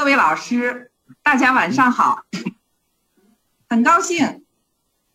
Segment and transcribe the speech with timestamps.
[0.00, 0.90] 各位老师，
[1.22, 2.24] 大家晚上好。
[3.68, 4.46] 很高兴，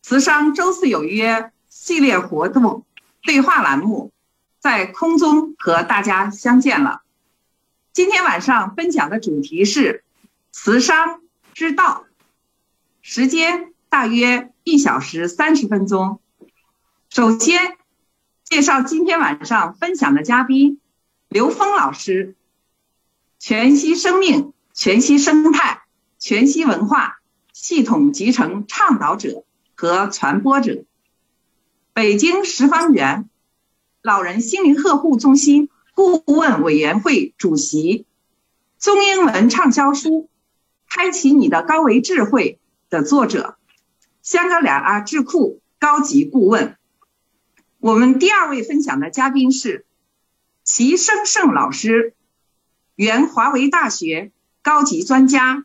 [0.03, 2.85] 慈商周四有约系列活动
[3.23, 4.11] 对话栏目
[4.59, 7.01] 在空中和大家相见了。
[7.93, 10.03] 今天晚上分享的主题是
[10.51, 11.19] 慈商
[11.55, 12.05] 之道，
[13.01, 16.19] 时间大约一小时三十分钟。
[17.09, 17.75] 首先
[18.43, 20.79] 介绍今天晚上分享的嘉宾
[21.27, 22.35] 刘峰老师，
[23.39, 24.53] 全息生命。
[24.75, 25.83] 全息生态、
[26.19, 27.21] 全息文化
[27.53, 30.83] 系统集成倡导者和传播者，
[31.93, 33.29] 北京十方园
[34.01, 38.05] 老人心灵呵护中心顾问委员会主席，
[38.77, 40.23] 中英文畅销书
[40.93, 42.59] 《开启你的高维智慧》
[42.91, 43.57] 的作者，
[44.21, 46.75] 香格里拉智库高级顾问。
[47.79, 49.85] 我们第二位分享的嘉宾是
[50.65, 52.13] 齐生胜老师，
[52.95, 54.33] 原华为大学。
[54.65, 55.63] 高级专家，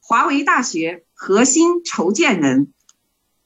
[0.00, 2.72] 华为大学核心筹建人，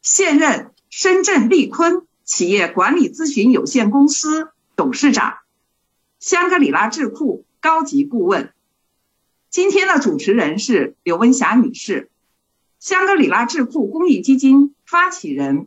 [0.00, 5.38] 现任深圳利坤企业管理咨询有限公司董事长，
[6.20, 8.52] 香格里拉智库高级顾问。
[9.50, 12.08] 今天的主持人是刘文霞女士，
[12.78, 15.66] 香格里拉智库公益基金发起人，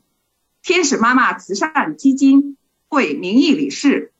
[0.63, 2.55] 天使妈妈慈善基金
[2.88, 4.13] 会名誉理事，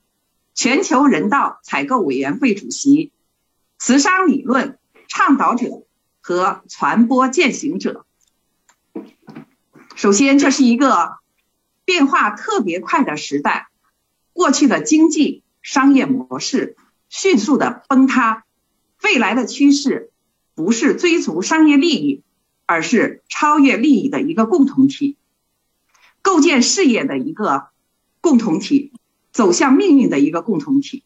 [0.54, 3.14] 全球人道采购委员会主席，
[3.78, 4.78] 慈商理论。
[5.10, 5.84] 倡导者
[6.22, 8.06] 和传播践行者。
[9.96, 11.18] 首先，这是一个
[11.84, 13.70] 变化特别快的时代，
[14.34, 16.78] 过去的经济商业模式
[17.10, 18.46] 迅速的崩塌，
[19.04, 20.12] 未来的趋势
[20.54, 22.24] 不是追逐商业利益，
[22.68, 25.18] 而是超越利益的一个共同体，
[26.22, 27.70] 构建事业的一个
[28.22, 28.94] 共同体，
[29.32, 31.04] 走向命运的一个共同体。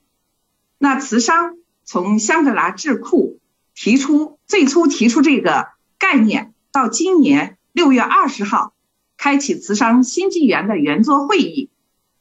[0.78, 3.40] 那慈商从香格拉智库。
[3.76, 8.74] 提出最初提出这个概念，到今年六月二十号，
[9.18, 11.70] 开启慈商新纪元的圆桌会议，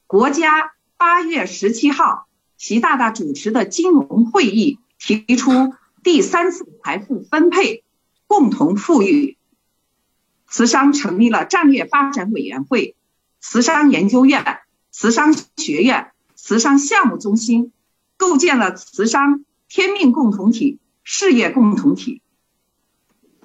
[0.06, 2.26] 国家八月十七号，
[2.56, 7.84] 习大大主持的金融会议提出第三次财富分配，
[8.26, 9.36] 共同富裕。
[10.48, 12.94] 慈商成立了战略发展委员会、
[13.40, 14.58] 慈商研究院、
[14.90, 17.72] 慈商学院、慈商项目中心，
[18.16, 20.78] 构建了慈商天命共同体。
[21.04, 22.22] 事业共同体，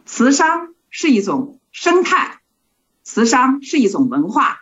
[0.05, 2.41] 慈商是一种生态，
[3.03, 4.61] 慈商是一种文化，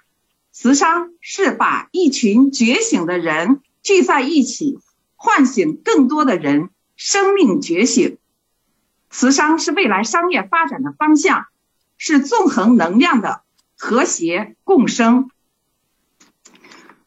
[0.52, 4.80] 慈商是把一群觉醒的人聚在一起，
[5.16, 8.18] 唤醒更多的人生命觉醒。
[9.10, 11.46] 慈商是未来商业发展的方向，
[11.98, 13.44] 是纵横能量的
[13.78, 15.30] 和谐共生。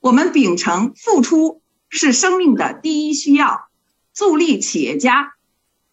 [0.00, 3.68] 我们秉承付出是生命的第一需要，
[4.14, 5.34] 助力企业家。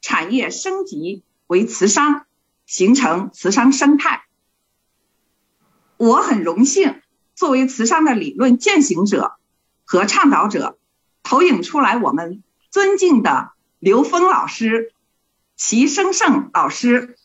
[0.05, 2.27] 产业升级为慈商，
[2.67, 4.23] 形成慈商生态。
[5.97, 7.01] 我很荣幸
[7.33, 9.33] 作为慈商的理论践行者
[9.83, 10.77] 和倡导者，
[11.23, 14.93] 投影出来我们尊敬的刘峰老师、
[15.55, 17.17] 齐生胜老师。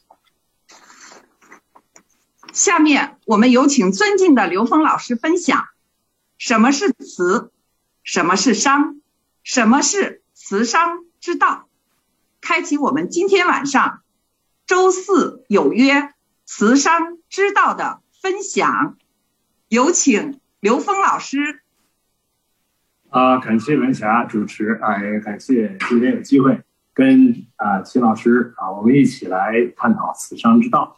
[2.54, 5.66] 下面我们有请尊敬的刘峰老师分享：
[6.38, 7.52] 什么是慈？
[8.02, 9.02] 什么是商？
[9.42, 11.66] 什么是慈商之道？
[12.40, 14.00] 开启我们今天晚上
[14.66, 16.12] 周四有约
[16.46, 18.96] 慈商之道的分享，
[19.68, 21.60] 有请刘峰老师。
[23.08, 26.62] 啊，感谢文霞主持啊，也感谢今天有机会
[26.94, 30.96] 跟啊齐老师啊，我们一起来探讨慈商之道。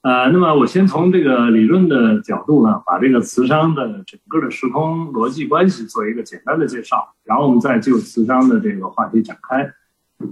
[0.00, 9.70] 呃，那么我先从这个理论的角度呢，把这个慈商的整个的时空逻辑关系做一个简单的介绍，然后我们再就慈商的这个话题展开。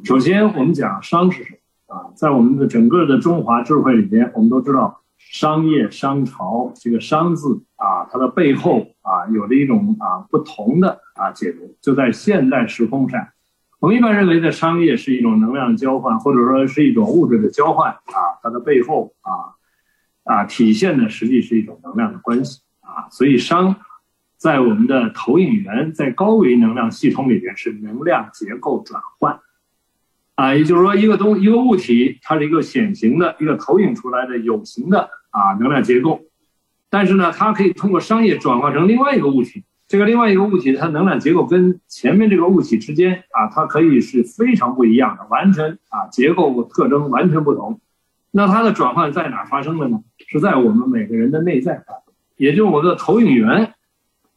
[0.03, 2.11] 首先，我们讲商是什么啊？
[2.15, 11.77] 在我们的整个的中华智慧里边，我们都知道商业商朝这个“商”字啊，它的背后啊，有着一种啊不同的啊解读。
[11.81, 13.29] 就在现代时空上，
[13.79, 19.57] 我们一般认为的商业是一种能量交换，或者说是一种物质的交换啊，它的背后啊
[20.25, 23.09] 啊体现的实际是一种能量的关系啊。
[23.11, 23.77] 所以，商
[24.39, 29.39] 在我们的投影源，在高维能量系统里边是能量结构转换。
[30.35, 36.23] 啊，也就是说，一个东一个物体，它是一个显形的一个投影出来的有形的啊能量结构，
[36.91, 39.65] 但是呢，它可以通过商业转化成另外一个物体。
[39.87, 47.81] 这个另外一个物体，它能量结构跟前面这个物体之间啊，它可以是非常不一样的，完全啊结构特征完全不同。
[48.31, 50.01] 那它的转换在哪发生的呢？
[50.27, 53.74] 是在我们每个人的内在发生，也就是我们的投影源。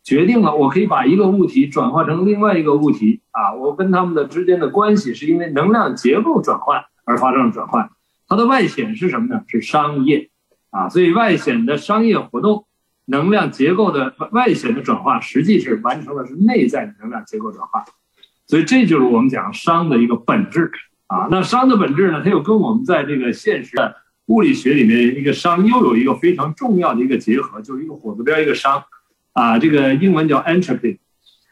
[0.08, 7.90] 决定了，我可以把一个物体转化成另外一个物体啊，我跟它们的之间的关系是因为能量结构转换而发生了转换。
[8.26, 9.42] 它的外显是什么呢？
[9.50, 10.30] 是商业，
[10.70, 12.66] 啊，所以外显的商业活动
[13.04, 17.84] 能量结构的外显的转化，实际是完成的是内在的能量结构转化。
[18.48, 20.72] 所以这就是我们讲商的一个本质
[21.08, 21.28] 啊。
[21.30, 23.94] 那商的本质呢，它又跟我们在这个现实的
[24.28, 28.82] 物理学里面一个商又有一个非常重要的一个结合，就是一个火字边一个商，
[29.38, 30.98] 啊，这个英文叫 entropy。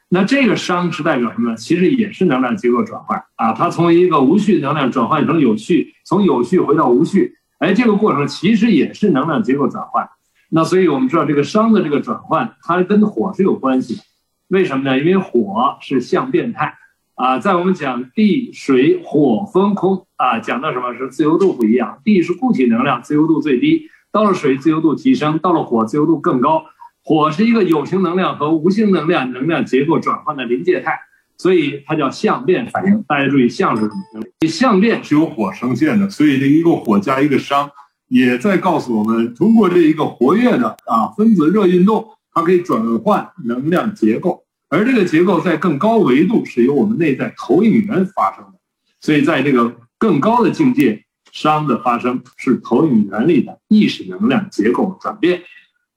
[0.10, 1.56] 那这个熵是代表什么呢？
[1.56, 10.10] 其实也是能量结构转换啊，它从一个无序能量转换成有序，从有序回到无序，哎，这个过程其实也是能量结构转换。
[10.50, 14.02] 那所以我们知道这个熵的这个转换，它跟火是有关系的。
[14.48, 14.98] 为什么呢？
[14.98, 16.74] 因为火是相变态
[17.14, 26.66] 啊，在我们讲地水火风空啊，讲到什么是自由度不一样，地是固体能量，自由度最低；到了水，自由度提升；到了火，自由度更高。
[27.08, 31.00] 火是一个有形能量和无形能量能量结构转换的临界态，
[31.38, 33.04] 所以它叫相变反应。
[33.08, 34.48] 大家注意，相是什么？
[34.48, 37.70] 相变是由火呈现的，所以这一个火加一个熵，
[38.08, 48.54] 也在告诉我们，通过这一个活跃的啊分子热运动，它可以转换能量结构，而这个结构在更高维度是由我们内在投影源发生的。
[49.00, 55.44] 所以在这个更高的境界，熵的发生是投影源里的意识能量结构转变，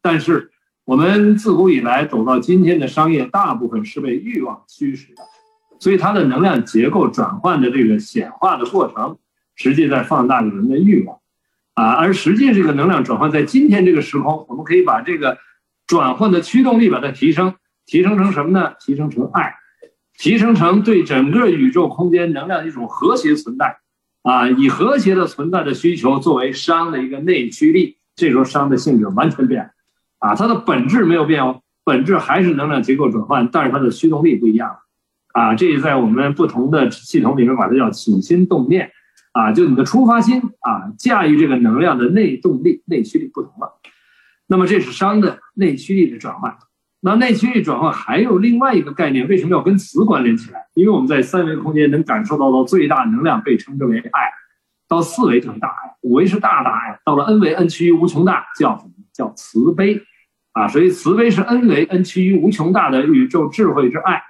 [0.03, 0.51] 但是。
[0.89, 5.23] 我们自古以来走到今天的商业，大部分是被欲望驱使的，
[5.79, 9.19] 所以它的能量结构转换的这个显化的过程，
[9.55, 11.19] 实际在放大着人的欲望，
[11.75, 15.37] 啊，而实际这个能量转换在今天这个时空，我们可以把这个
[15.87, 17.55] 转换的驱动力把它提升，
[17.85, 18.73] 提升成什么呢？
[18.81, 19.57] 提升成爱，
[20.17, 23.77] 提升成对整个宇宙空间能量的一种和谐存在，
[24.23, 29.71] 啊，以和谐的存在的需求作为商的一个内驱力，这时候商的性质完全变了。
[30.19, 34.77] 啊，它的本质没有变哦，本质还是能量结构转换，但是它的驱动力不一样
[35.33, 38.91] 啊，这也在我们不同的系统里面把它叫起心动念，
[39.33, 43.81] 啊，就你的出发心啊，驾驭这个能量的内动力、内驱力不同了。
[44.49, 46.57] 那么这是熵的内驱力的转换。
[47.01, 50.67] 那内驱力转换还有另外一个概念，为什么要跟磁关联起来？
[50.75, 54.23] 因为我们在三维空间能感受到的最大能量被称之为爱，
[54.89, 58.91] 到四维就是大爱，五维是大大爱，到了 n 维 n 趋于无穷大叫什么？
[59.13, 60.03] 叫慈悲。
[60.59, 64.21] 啊，所以慈悲是恩为恩趋于无穷大的宇宙智慧之爱，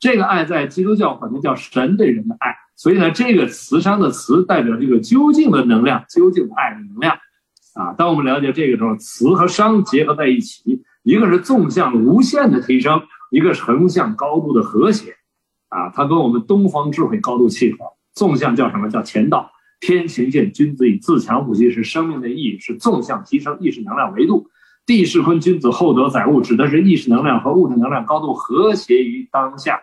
[0.00, 2.56] 这个爱在基督教可能叫神对人的爱。
[2.74, 7.16] 所以呢，这个慈商的慈代表这个究竟的能量，究竟的爱的能量。
[7.74, 15.14] 啊，当我们了解这个时候，慈和商结合在一起，一个是纵向无限的提升，一个是横向高度的和谐。
[15.68, 17.78] 啊，它跟我们东方智慧高度契合。
[18.12, 19.52] 纵向叫什么叫前道？
[19.78, 24.48] 天行健，君子以自强不息，是生命的意义，是纵向提升意识能量维度。
[24.86, 29.80] 地势坤君子厚德载物，指的是意识能量和物质能量高度和谐于当下，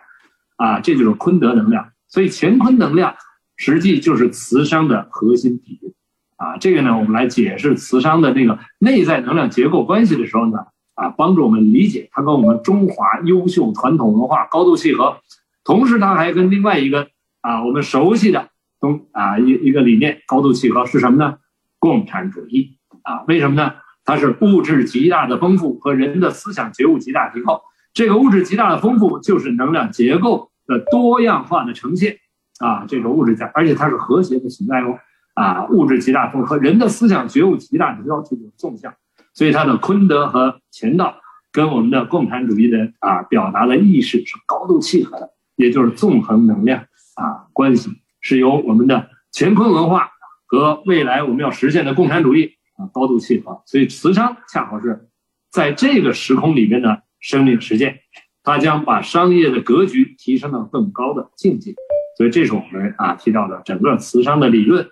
[0.56, 1.90] 啊，这就是坤德能量。
[2.08, 3.14] 所以乾坤能量
[3.56, 5.92] 实际就是磁商的核心底蕴，
[6.36, 10.58] 啊，这个呢，我们来解释磁商的这个内在能量结构关系的时候呢，
[10.94, 15.18] 啊，帮助我们理解它跟我们中华优秀传统文化高度契合，
[15.64, 17.08] 同时它还跟另外一个
[17.42, 18.48] 啊我们熟悉的
[18.80, 21.36] 东啊一一个理念高度契合是什么呢？
[21.78, 23.74] 共产主义啊，为什么呢？
[24.04, 27.62] 它是物质极大的丰富和人的思想觉悟极大提高。
[27.92, 32.18] 这个物质极大的丰富就是能量结构的多样化的呈现
[32.58, 34.98] 啊，这个物质在，而且它是和谐的存在哦
[35.34, 38.94] 啊，物质极大丰富和人的思想觉悟极大提高，这种纵向，
[39.32, 41.14] 所以它的坤德和乾道
[41.52, 46.80] 跟我们的共产主义的啊表达的意识是高度契合的，也就是纵横能量
[47.14, 47.90] 啊关系
[48.20, 50.10] 是由我们的乾坤文化
[50.46, 52.53] 和未来我们要实现的共产主义。
[52.76, 55.08] 啊，高度契合，所以磁商恰好是
[55.50, 58.00] 在这个时空里面的生命实践，
[58.42, 61.74] 它将把商业的格局提升到更高的境界。
[62.16, 64.88] 所以这是我们啊提到的整个磁商的理论，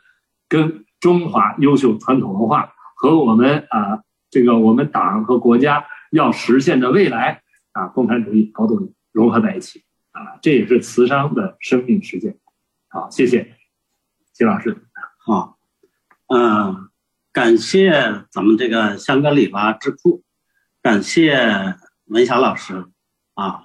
[0.49, 12.39] 跟中华优秀传统文化和我们啊这个我们党和国家要实现的未来啊共产主义高度融合在一起啊，这也是磁商的生命实践。
[12.89, 13.57] 好，谢谢
[14.33, 14.87] 金老师。
[15.19, 15.59] 好，
[16.29, 16.92] 嗯。
[17.33, 20.23] 感谢咱们这个香格里拉智库，
[20.83, 22.85] 感谢文霞老师，
[23.33, 23.63] 啊，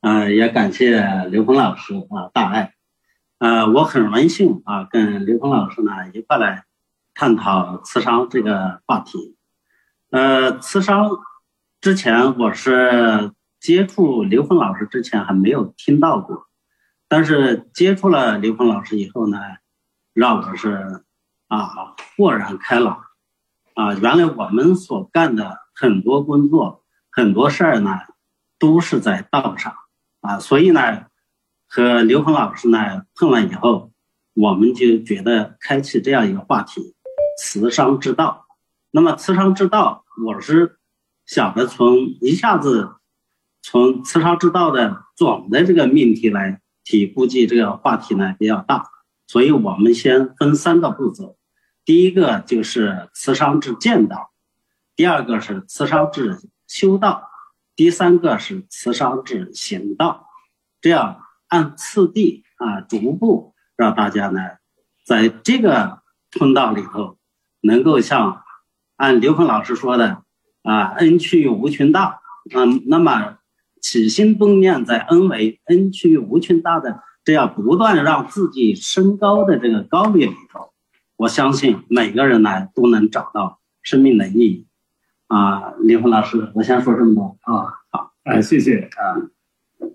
[0.00, 2.72] 嗯，也感谢刘峰老师啊，大爱，
[3.36, 6.64] 呃，我很荣幸啊，跟刘峰老师呢一块来
[7.12, 9.36] 探讨磁商这个话题。
[10.10, 11.10] 呃，磁商
[11.82, 16.46] 之前我是接触刘峰老师之前还没有听到过，
[17.06, 19.38] 但是接触了刘峰老师以后呢，
[20.14, 21.04] 让我是
[21.48, 23.04] 啊豁然开朗。
[23.74, 27.90] 啊，原来我们所干的很多工作、很多事儿呢，
[28.58, 29.74] 都是在道上
[30.20, 30.38] 啊。
[30.38, 31.06] 所以呢，
[31.66, 33.92] 和刘鹏老师呢碰了以后，
[34.34, 36.94] 我们就觉得开启这样一个话题，
[37.38, 38.46] 慈商之道。
[38.90, 40.78] 那么慈商之道，我是
[41.24, 42.96] 想着从一下子
[43.62, 48.84] 从慈商之道的总的这个命题来提，估计这个话题呢比较大，
[49.26, 51.36] 所以我们先分三个步骤。
[51.84, 54.30] 第一个就是慈商之见道，
[54.94, 57.28] 第二个是慈商之修道，
[57.74, 60.26] 第三个是慈商之行道。
[60.80, 64.40] 这样按次第啊，逐步让大家呢，
[65.04, 67.18] 在这个通道里头，
[67.60, 68.42] 能够像
[68.96, 70.22] 按刘峰老师说的
[70.62, 72.20] 啊，恩趋无穷大，
[72.54, 73.38] 嗯，那么
[73.80, 80.69] 起心动念在恩为恩趋无穷大的这样不断让自己升高的这个高位里头，
[81.20, 84.66] 我相信每个人呢都能找到生命的意义。
[85.26, 89.20] 啊，林峰老师，我先说这么多啊，好，哎，谢谢啊。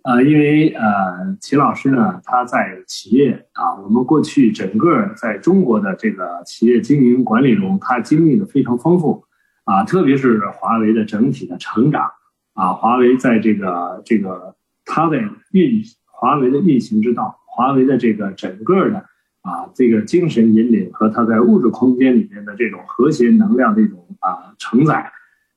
[0.03, 9.25] 呃，因为呃，齐老师呢，他在企业啊，我们过去整个在中国的这个企业经营管理中，他经历的非常丰富
[9.63, 12.11] 啊，特别是华为的整体的成长
[12.53, 14.55] 啊，华为在这个这个
[14.85, 15.17] 它的
[15.51, 19.05] 运华为的运行之道，华为的这个整个的
[19.45, 25.11] 啊这个精神引领和它在物质空间里面的这种和谐能量这种啊承载。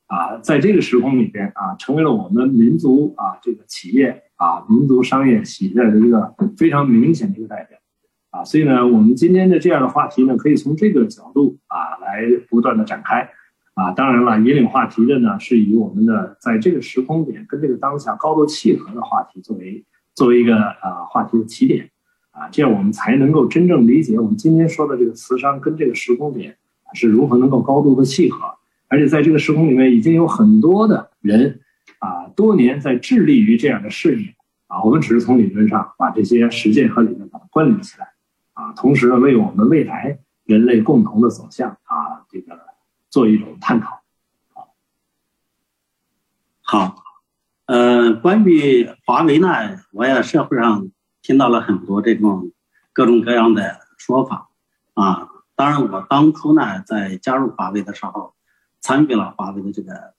[0.09, 7.79] 啊，在这个时空里边啊，成为了我们民族啊这个企业啊民族商业企业的一个非常明显的一个代表，
[8.31, 13.29] 啊，所以呢，我们今天的这样的话题呢，可以从这个角度啊来不断的展开，
[13.75, 21.91] 啊，当然了，引领话题的呢，是以我们的在这个时空点跟这个当下高度契合的话题作为作为一个啊话题的起点，
[22.39, 26.57] 啊，这样我们才能够真正理解我们今天说的这个慈商跟这个时空点
[26.95, 28.55] 是如何能够高度的契合。
[28.87, 31.61] 而且在这个时空里面，已经有很多的人
[31.99, 34.35] 啊，多年在致力于这样的事业
[34.69, 34.83] 啊。
[34.85, 38.13] 我们只是从理论上把这些实践和理论把它关联起来
[38.55, 42.59] 啊，同时呢，为我们未来人类共同的走向啊，这个
[43.11, 44.01] 做一种探讨。
[46.63, 47.05] 好，
[47.67, 49.49] 呃，关于华为呢，
[49.93, 50.89] 我也社会上
[51.23, 52.53] 听到了很多这种
[52.93, 54.49] 各种各样的说法
[54.95, 55.29] 啊。
[55.55, 58.35] 当然，我当初呢，在加入华为的时候。
[58.81, 60.15] 参与了华为的这个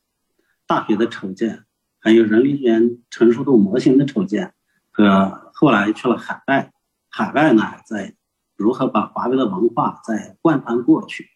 [0.68, 1.64] 大学的筹建，
[2.02, 4.54] 还有人力资源成熟度模型的筹建，
[4.92, 6.74] 和后来去了海外，
[7.10, 8.16] 海外呢在
[8.58, 11.30] 如何把华为的文化再贯穿过去。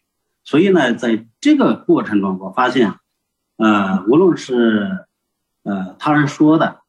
[0.44, 2.94] 所以呢，在这个过程中，我发现，
[3.56, 5.06] 呃，无论是
[5.62, 6.82] 呃他人说的，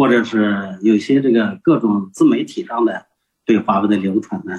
[0.00, 3.04] 或者是有些这个各种自媒体上的
[3.44, 4.58] 对华为的流传呢，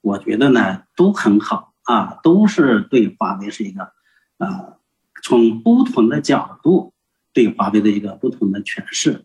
[0.00, 3.92] 我觉得呢都很好啊，都是对华为是一个。
[4.38, 4.74] 啊，
[5.22, 6.92] 从不同的角度
[7.32, 9.24] 对华为的一个不同的诠释，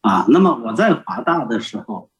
[0.00, 2.10] 啊，那么我在华大的时候，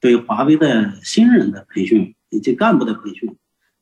[0.00, 3.36] 对华为的新人的培训以及干部的培训，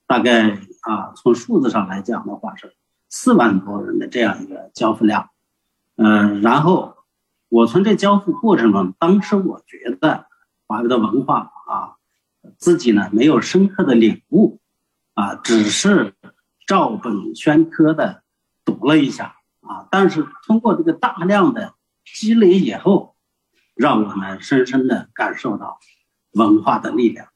[0.08, 2.74] 大概啊，从数字上来讲的话是
[3.08, 5.30] 四万多人的这样一个交付量，
[5.94, 6.96] 嗯，然后
[7.50, 10.26] 我从这交付过程中，当时我觉得
[10.66, 11.96] 华为的文化啊，
[12.56, 14.58] 自己呢没有深刻的领悟，
[15.12, 16.14] 啊，只是。
[16.66, 18.22] 照本宣科的
[18.64, 23.16] 读了一下啊，但是通过这个大量的积累以后，
[23.74, 25.80] 让我们深深的感受到
[26.30, 27.26] 文化的力量。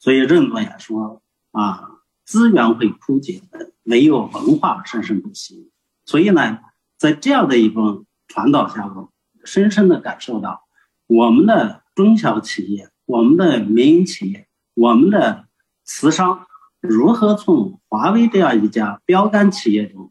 [0.00, 1.90] 所以认为说啊，
[2.24, 5.70] 资源会枯竭的，没有文化生生不息。
[6.04, 6.58] 所以呢，
[6.98, 9.11] 在这样的一种传导下，我
[9.44, 10.64] 深深的感受到
[11.06, 15.46] 我们的中小企业、我们的民营企业、我们的
[15.84, 16.46] 慈商。
[16.80, 20.10] 如何从华为这样一家标杆企业中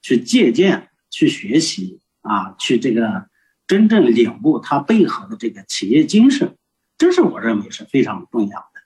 [0.00, 2.54] 去借鉴、去学习啊？
[2.58, 3.26] 去这个
[3.66, 6.56] 真正领悟它背后的这个企业精神，
[6.96, 8.80] 这是我认为是非常重要的。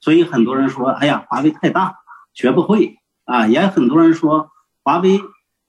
[0.00, 1.94] 所以很多人说：“哎呀，华为太大，
[2.34, 4.50] 学不会啊。”也很多人说
[4.82, 5.18] 华为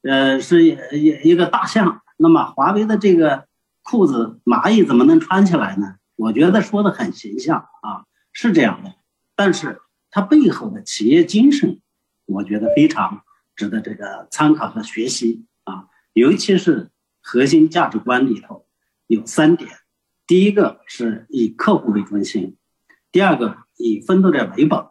[0.02, 3.48] 呃是一一个大象，那么华为的这个
[3.84, 5.96] 裤子蚂蚁怎么能穿起来呢？
[6.16, 8.96] 我觉得说的很形象啊，是这样的，
[9.36, 9.80] 但是。
[10.16, 11.82] 它背后的企业精神，
[12.28, 13.24] 我觉得非常
[13.56, 18.68] 值得这个参考和学习啊，尤其是核心价值观里头
[19.08, 19.72] 有三点：
[20.28, 22.58] 第一个是以客户为中心，
[23.12, 24.86] 第二个以奋斗者为本，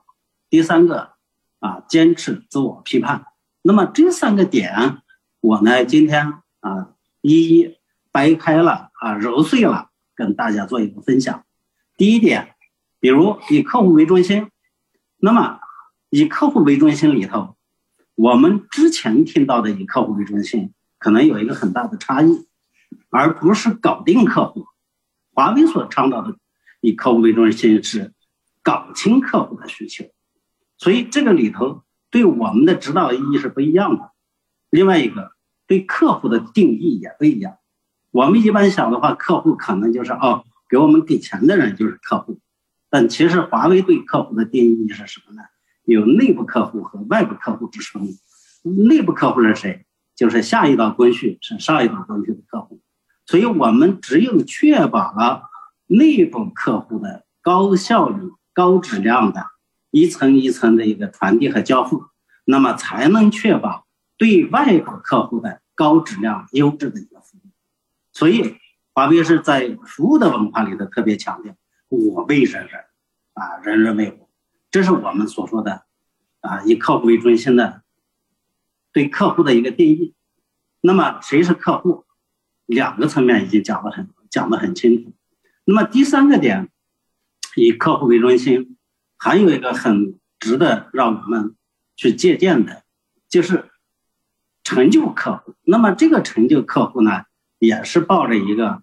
[0.51, 1.13] 第三个
[1.61, 3.27] 啊坚持自我批判。
[3.63, 5.03] 那么这三个点，
[5.39, 7.79] 我呢今天啊一一
[8.13, 11.45] 掰开了啊揉碎了，跟大家做一个分享。
[11.97, 12.55] 第一点，
[13.01, 14.49] 比如以客户为中心。
[15.17, 15.61] 那么，
[16.11, 17.57] 以客户为中心里头，
[18.15, 22.47] 我们之前听到的以客户为中心，可能有一个很大的差异，
[23.09, 24.67] 而不是搞定客户。
[25.33, 26.37] 华为所倡导的
[26.81, 28.13] 以客户为中心是
[28.63, 30.05] 搞清客户的需求，
[30.77, 34.11] 所以这个里头对我们的指导意义是不一样的。
[34.69, 35.33] 另外一个
[35.67, 37.57] 对客户的定义也不一样。
[38.13, 42.39] 我们一般想的话，客户可能就是哦，给我们给钱的人就是客户，
[42.91, 45.43] 但其实华为对客户的定义是什么呢？
[45.85, 48.07] 有内部客户和外部客户之分。
[48.87, 49.87] 内部客户是谁？
[50.15, 52.83] 就是下一道工序是上一道工序的客户。
[53.25, 55.45] 所以我们只有确保了
[55.87, 59.47] 内部客户的高效率、高质量的
[59.91, 62.05] 一层一层的一个传递和交付，
[62.45, 63.87] 那么才能确保
[64.19, 67.01] 对外部客户的高质量、优质的。
[68.13, 68.57] 所以，
[68.93, 71.55] 华为是在服务的文化里头特别强调
[71.89, 72.85] “我为人人，
[73.35, 74.29] 啊，人人为我”，
[74.71, 75.87] 这是我们所说的
[76.41, 77.83] 啊，以客户为中心的
[78.93, 80.15] 对客户的一个定义。
[80.81, 82.05] 那么，谁是客户？
[82.67, 85.13] 两个层面已经讲得很讲得很清楚。
[85.65, 86.71] 那么第三个点，
[87.57, 88.79] 以客户为中心，
[89.19, 91.57] 还有一个很值得让我们
[91.97, 92.85] 去借鉴的，
[93.29, 93.71] 就是
[94.63, 95.55] 成就客户。
[95.65, 97.25] 那么这个成就客户呢，
[97.63, 98.83] 也是抱着一个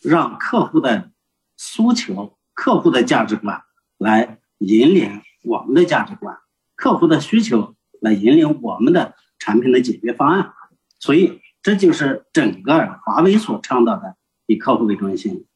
[0.00, 1.10] 让客户的
[1.56, 3.62] 诉求、客户的价值观
[3.98, 6.38] 来引领我们的价值观，
[6.74, 10.52] 客户的需求来引领我们的产品的解决方案。
[10.98, 11.40] 所以。
[11.62, 14.14] 这就是整个华为所倡导的
[14.46, 15.46] 以客户为中心，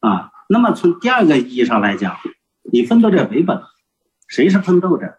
[0.00, 2.16] 啊，那么从第二个意义上来讲，
[2.72, 3.62] 以奋斗者为本，
[4.26, 5.16] 谁是奋斗者？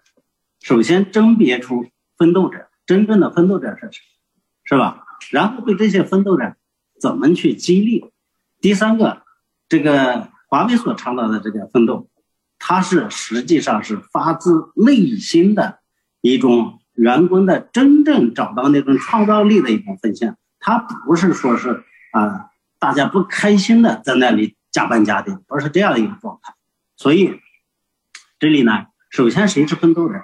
[0.59, 1.85] 首先甄别出
[2.17, 4.01] 奋斗者，真正的奋斗者是谁，
[4.65, 5.05] 是吧？
[5.29, 6.57] 然后对这些奋斗者
[7.01, 8.05] 怎么去激励？
[8.59, 9.23] 第三个，
[9.67, 12.07] 这个华为所倡导的这个奋斗，
[12.59, 15.79] 它是实际上是发自内心的
[16.21, 20.37] 一种员工的真正找到那种创造力的一种奉献。
[20.59, 26.53] 他不是说是啊，大家不开心的在那里加班加点，不是这样的一个状态。
[26.95, 27.39] 所以
[28.37, 30.21] 这里呢，首先谁是奋斗者？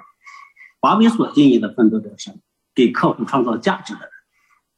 [0.80, 2.30] 华为所定义的奋斗者是
[2.72, 4.10] 给客户创造价值的人，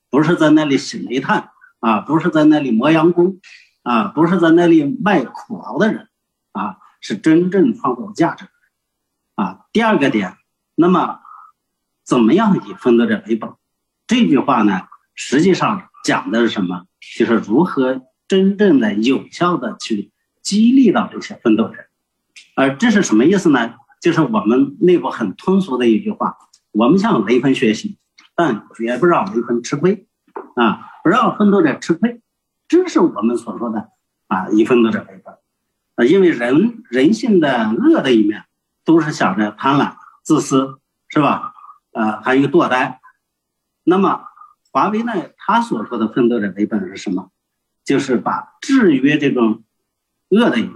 [0.08, 3.40] 不是在那里洗煤炭啊，不是在那里磨洋工
[3.82, 6.08] 啊，不是在那里卖苦劳的人
[6.52, 9.66] 啊，是真正创造价值的人啊。
[9.72, 10.36] 第二个点，
[10.74, 11.20] 那么
[12.04, 13.50] 怎么样以奋斗者为本？
[14.06, 14.82] 这句话呢？
[15.14, 16.86] 实际上讲的是什么？
[17.16, 20.10] 就是如何真正的有效的去
[20.42, 21.84] 激励到这些奋斗者，
[22.54, 23.74] 而这是什么意思呢？
[24.00, 26.36] 就是我们内部很通俗的一句话：
[26.72, 27.98] 我们向雷锋学习，
[28.34, 30.06] 但绝不让雷锋吃亏，
[30.56, 32.20] 啊，不让奋斗者吃亏，
[32.68, 33.90] 这是我们所说的
[34.28, 35.34] 啊，以奋斗者为本，
[35.96, 38.44] 啊，因为人人性的恶的一面
[38.84, 41.52] 都是想着贪婪、自私，是吧？
[41.92, 43.00] 呃，还有堕胎，
[43.84, 44.26] 那么。
[44.72, 47.32] 华为呢，他所说的奋斗者为本是什么？
[47.84, 49.64] 就是把制约这种
[50.28, 50.74] 恶的一面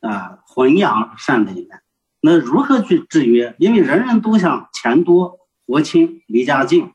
[0.00, 1.80] 啊，弘扬善的一面。
[2.20, 3.54] 那如何去制约？
[3.60, 6.92] 因为人人都想钱多、国轻、离家近，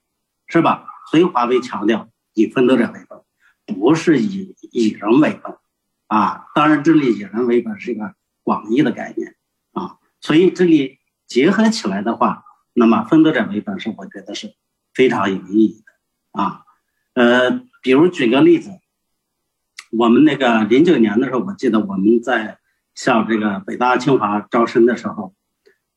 [0.48, 0.86] 是吧？
[1.10, 5.56] 所以华为强调以奋斗者为本，不是以以人为本
[6.08, 6.48] 啊。
[6.56, 8.14] 当然，这里以人为本是一个
[8.44, 9.36] 广义的概念
[9.74, 9.98] 啊。
[10.20, 14.56] 所以这里结合起来的话，那么奋斗者为本是我觉得是
[14.94, 16.40] 非常有意义的。
[16.42, 16.64] 啊，
[17.14, 18.72] 呃，比如举个例子，
[19.92, 22.60] 我们那个零九年的时候，我记得我们在
[22.96, 25.34] 向这个北大清华招生的时候，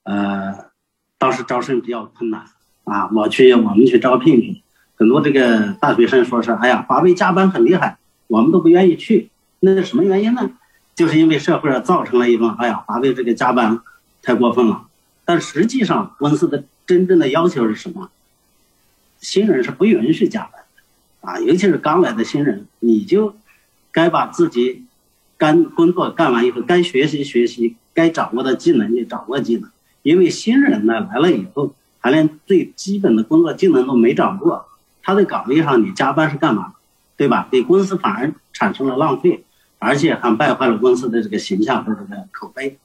[0.03, 0.73] 呃，
[1.19, 2.47] 当时招生比较困难
[2.83, 4.64] 啊，我去我们去招聘去，
[4.97, 9.29] 很多这个大学生说是，哎呀，华为加班很厉害，我们都不愿意去，
[9.61, 10.51] 那是什么原因呢？
[10.95, 13.81] 就是因为社会上造成了一种，哎呀，华为这个加班
[14.23, 14.87] 太过分了，
[15.25, 18.11] 但实际上公司的真正的要求是什么？
[19.21, 23.35] 新人是不允许加班的，啊，尤其是刚来的新人，你就
[23.91, 24.85] 该把自己
[25.37, 29.69] 干工作干完以后，该学习学习，该掌握的技能就掌握技能。
[30.03, 34.67] 因为新人呢来了以后，还连最基本的工作技能都没掌握，
[35.05, 36.75] 他在岗位上你加班是干嘛？
[37.17, 37.47] 对吧？
[37.53, 39.45] 给公司反而产生了浪费，
[39.79, 42.77] 而且还败坏了公司的这个形象和这个口碑。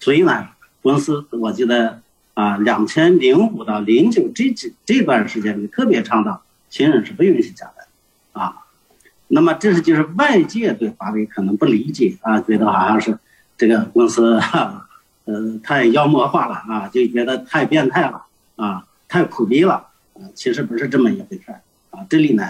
[0.00, 0.48] 所以呢，
[0.82, 2.00] 公司我记得。
[2.36, 8.66] 啊，两千零五到零九这几这段时间里，特别倡导新人是不允许加班，啊，
[9.28, 13.18] 那么这是就是外界对华为可能不理解啊，觉得好像是
[13.56, 14.86] 这个公司哈，
[15.24, 19.86] 呃，太妖魔化了啊，就觉得太变态了啊，太苦逼了，
[20.34, 21.62] 其实不是这么一回事儿
[21.96, 22.06] 啊。
[22.10, 22.44] 这里呢，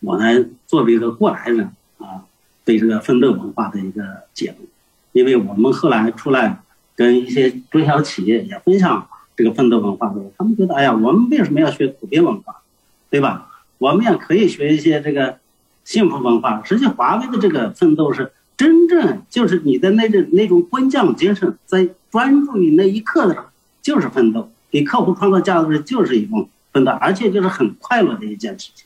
[0.00, 2.24] 我呢作为一个过来人啊，
[2.64, 4.68] 对这个奋斗文化的一个解读，
[5.12, 6.62] 因为我们后来出来。
[6.98, 9.06] 跟一些中小企业也分享
[9.36, 12.62] 这个奋斗文化的，他们觉得，哎呀，我们为什么要学苦逼文化，
[13.10, 13.50] 对吧？
[13.76, 15.36] 我们也可以学一些这个
[15.84, 16.62] 幸福文化。
[16.64, 23.46] 实际华为的这个奋斗是真正就是你的那种那种工匠精神，在专注于那一刻的时候，
[23.82, 28.84] 就是奋斗，给客户创造价值就是一种真的，而且就是很快乐的一件事情。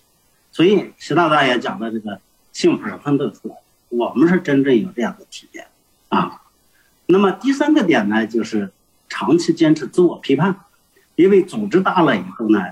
[0.53, 2.20] 所以习大大也讲的这个
[2.53, 5.66] 幸福是奋斗出来的，我们是真正有这样的体验
[6.09, 6.40] 啊。
[7.07, 8.70] 那么第三个点呢，就是
[9.09, 10.55] 长期坚持自我批判，
[11.16, 12.64] 因为组织大了以后呢，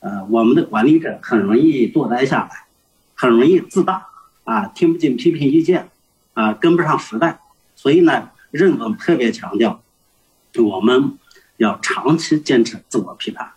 [0.00, 2.66] 呃，我们的管理者很容易堕呆下来，
[3.14, 4.06] 很容易自大
[4.44, 5.88] 啊，听不进批评意见
[6.34, 7.40] 啊，跟不上时代。
[7.74, 9.80] 所以呢，任总特别强调，
[10.56, 11.16] 我们
[11.56, 13.52] 要长期坚持自我批判，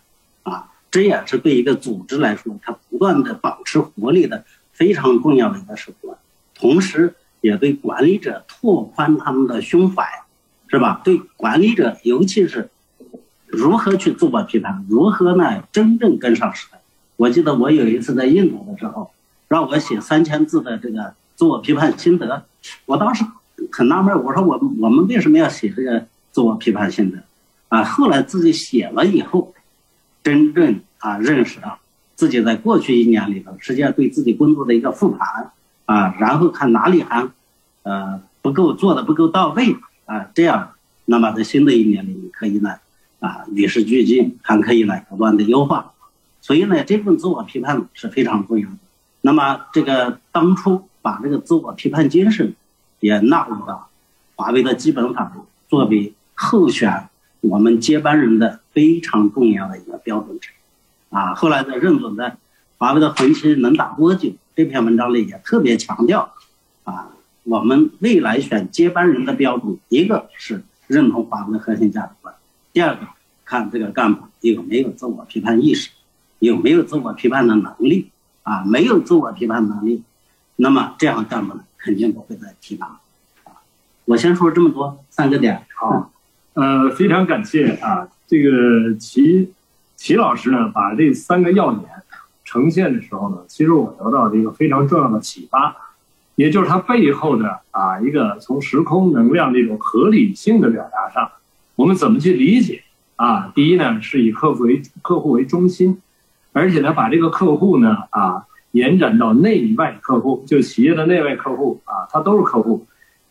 [0.91, 6.15] 这也是对一个组织来说，它不断的保持活力的非常重要的一个手段，
[6.53, 10.05] 同时也对管理者拓宽他们的胸怀。
[10.73, 11.01] 是吧？
[11.03, 12.69] 对管理者，尤其是
[13.45, 16.79] 如何去自我批判，如何呢真正跟上时代？
[17.17, 19.11] 我记得我有一次在印度的时候，
[19.49, 22.45] 让我写三千字的这个自我批判心得，
[22.85, 23.25] 我当时
[23.69, 27.21] 很纳闷，我说我我们为什么要写这个自我批判心得？
[27.67, 29.53] 啊，后来自己写了以后，
[30.23, 31.79] 真正啊认识到
[32.15, 35.51] 自己在过去一年里头，实际上对自己工作的一个复盘
[35.85, 37.27] 啊，然后看哪里还
[37.83, 39.75] 呃不够做的不够到位。
[40.05, 40.73] 啊，这样，
[41.05, 42.75] 那么在新的一年里，你可以呢，
[43.21, 45.93] 啊，与时俱进，还可以呢，不断的优化。
[46.41, 48.75] 所以呢，这份自我批判是非常重要的。
[49.21, 52.53] 那么，这个当初把这个自我批判精神
[52.99, 53.87] 也纳入到
[54.35, 55.31] 华为的基本法，
[55.69, 57.07] 作为候选
[57.39, 61.15] 我们接班人的非常重要的一个标准之一。
[61.15, 62.25] 啊，后来在任总在
[62.77, 66.33] 《华为的红旗能打多久》这篇文章里也特别强调，
[66.83, 67.09] 啊。
[67.43, 72.31] 我们未来选接班人的标准，一个是认同华为的核心价值观，
[72.71, 73.01] 第二个
[73.43, 75.89] 看这个干部有没有自我批判意识，
[76.37, 78.11] 有没有自我批判的能力
[78.43, 78.63] 啊？
[78.63, 80.03] 没有自我批判能力，
[80.55, 83.01] 那么这样的干部呢，肯定不会再提拔。
[84.05, 85.65] 我先说这么多三个点。
[85.75, 86.11] 好，
[86.53, 89.51] 呃，非常感谢啊，这个齐
[89.97, 91.91] 齐老师呢，把这三个要点
[92.45, 95.75] 呈现的时候呢，其实我得到了一个非常重要的启发。
[96.35, 101.29] 也就是它背后的啊一个从时空能量这种合理性的表达上，
[101.75, 102.83] 我们怎么去理解
[103.17, 103.51] 啊？
[103.53, 105.99] 第一呢，是以客户为客户为中心，
[106.53, 112.87] 而且呢，把这个客户呢啊延展到内外客户，就企业的内外客户啊，它都是客户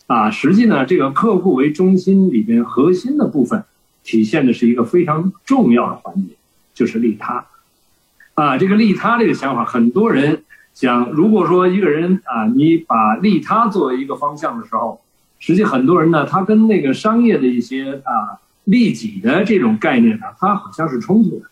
[0.08, 0.30] 啊。
[0.30, 3.64] 实际呢，这个客户为中心里边核心的部分，
[4.02, 6.34] 体现的是一个非常重要的环节，
[6.74, 7.46] 就是利他
[8.34, 8.58] 啊。
[8.58, 10.42] 这个利他这个想法，很多人。
[10.72, 15.00] 讲，如果说一个人啊，你把利他作为一个方向的时候，
[15.40, 21.50] 实际很多人呢，他跟那个商业的一些啊利己的这种概念呢，他好像是冲突的。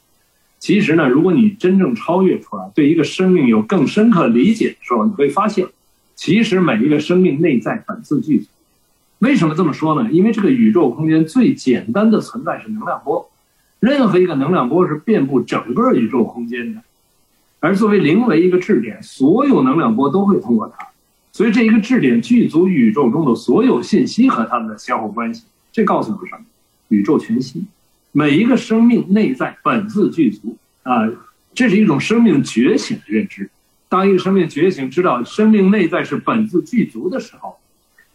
[0.60, 5.66] 其实呢，如果你真正超越出来，对一个生命有更深刻理解的时候，你会发现，
[6.14, 8.46] 其实每一个生命内在本自具足。
[9.18, 10.10] 为什么这么说呢？
[10.12, 13.30] 因为这个宇宙空间最简单的存在是能量波，
[13.80, 16.80] 任何一个能量波是遍布整个宇宙空间的。
[17.60, 20.86] 而作为零为一个质点，所有能量波都会通过它，
[21.32, 25.44] 所以这一个质点具足宇宙中的所有信息和它们的相互关系。
[25.72, 26.42] 这告诉我们什么？
[26.88, 27.64] 宇宙全息，
[28.12, 31.10] 每一个生命内在本自具足啊！
[31.54, 33.50] 这是一种生命觉醒的认知。
[33.88, 37.56] 当一个生命觉醒，知道生命内在是本自具足的时候，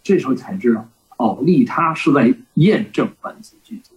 [0.02, 3.93] 这时候才知道哦，利他是在验证本自具足，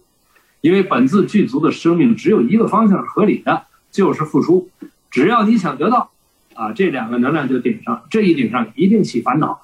[0.61, 4.69] 因为本自具足的生命只有一个方向是合理的，就是付出。
[5.09, 6.11] 只要你想得到，
[6.53, 9.61] 啊，这两个能量就顶上，这一顶上一定起烦恼。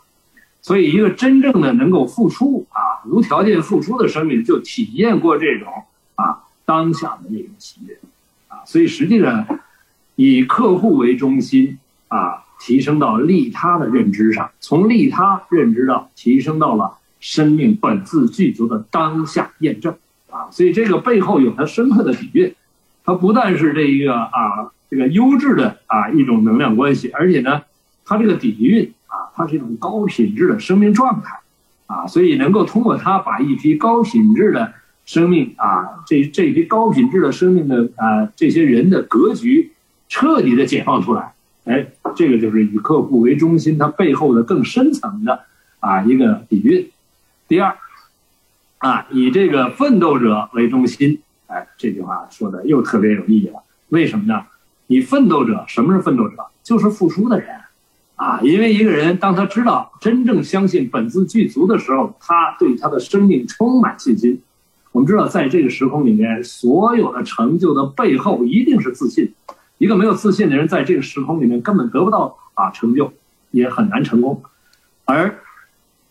[0.61, 5.67] 所以，一个真正的能够付出啊，无条件付出的生命，就体验过这种
[6.15, 7.99] 啊当下的那种喜悦，
[8.47, 9.45] 啊，所以实际上
[10.15, 19.95] 以客户为中心啊，提升到利他的认知上，从利他认知到提升到了生命本自具足的当下验证，
[20.29, 22.53] 啊，所以这个背后有它深刻的底蕴，
[23.05, 24.69] 它不但是这一个啊。
[24.89, 27.63] 这个优质的啊一种能量关系，而且呢，
[28.05, 31.39] 它这个底蕴啊，它是一种高品质的生命状态，
[31.87, 34.71] 啊，所以能够通过它把一批高品质的
[35.03, 39.71] 生命啊，这这批高品质的生命的啊这些人的格局
[40.09, 41.33] 彻底的解放出来，
[41.65, 45.39] 哎，这个就是以客户为中心，它背后的更深层的
[45.79, 46.87] 啊一个底蕴。
[47.47, 47.75] 第二，
[48.77, 54.45] 啊，以这个奋斗者为中心，哎，这句话说的又特别有意义了，为什么呢？
[54.87, 56.35] 你奋斗者，什么是奋斗者？
[56.63, 57.49] 就是付出的人，
[58.15, 64.41] 啊，因为一个人当他知道真正相信本自具足的时候，他对他的生命充满信心。
[64.93, 69.33] 我们知道，在这个时空里面，所有的成就的背后一定是自信。
[69.79, 73.11] 一个没有自信的人，在这个时空里面根本得不到啊成就，
[73.51, 74.41] 也很难成功。
[75.05, 75.42] 而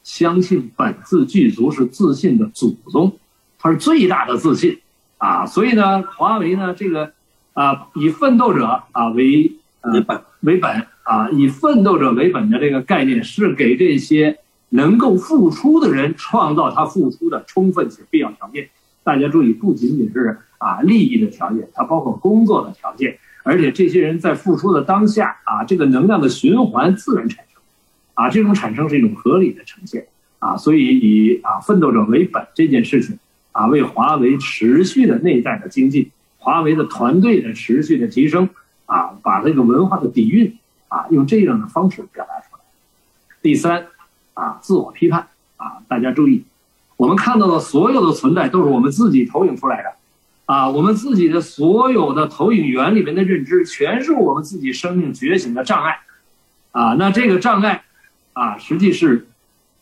[0.03, 3.19] 相信本自具足是自信的祖宗，
[3.59, 4.79] 它是最大的自信
[5.19, 5.47] 啊。
[5.47, 7.12] 所以呢，华为呢这个
[7.53, 9.53] 啊以奋斗者啊为
[9.93, 14.38] 为本为本啊，以奋斗者为本的这个概念是给这些
[14.69, 18.69] 能够付出的人创造他付出的充分且必要条件。
[19.05, 27.52] 大家注意，不仅仅是啊利益的条件，它包括工作的条件，而且这些人在付出的当下啊，这个能量的循环自然产生，
[28.14, 30.07] 啊，这种产生是一种合理的呈现
[30.38, 33.18] 啊，所以以啊奋斗者为本这件事情
[33.53, 38.48] 啊，为华为持续的内在的经济，华为的团队的持续的提升
[38.87, 42.62] 啊，把这个文化的底蕴啊，用这样的方式表达出来。
[43.40, 43.87] 第三
[44.35, 46.44] 啊，自我批判啊，大家注意。
[46.96, 49.94] 我们看到的所有的存在都是我们自己投影出来的，
[50.44, 55.98] 啊，我们自己的所有的投影源里面的认知，全是我们自己生命觉醒的障碍，
[56.70, 57.83] 啊，那这个障碍，
[58.33, 59.27] 啊，实际是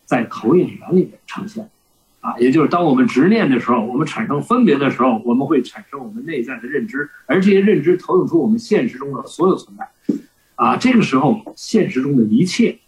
[0.04, 1.70] 在投影源里面呈现，
[2.20, 9.88] 啊，也就是当我们执念的时候，我们产生分别的时候，我们会产生我们内在的认知，而这些认知投影出我们现实中的所有存在，
[10.56, 12.78] 啊，这个时候现实中的一切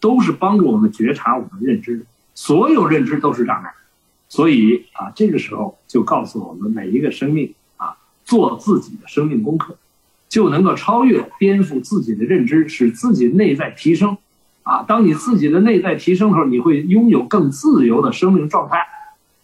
[0.00, 2.04] 都是帮助我们觉察我们认知的，
[2.34, 3.72] 所有认知都是障碍。
[4.28, 9.76] 所以啊，这个时候就告诉我们每一个生命啊，做自己的生命功课，
[10.28, 14.16] 就能够超越、颠覆自己的认知，使自己内在提升。
[14.62, 18.78] 啊，当你自己的内在提升的时候，你会拥有更自由的生命状态。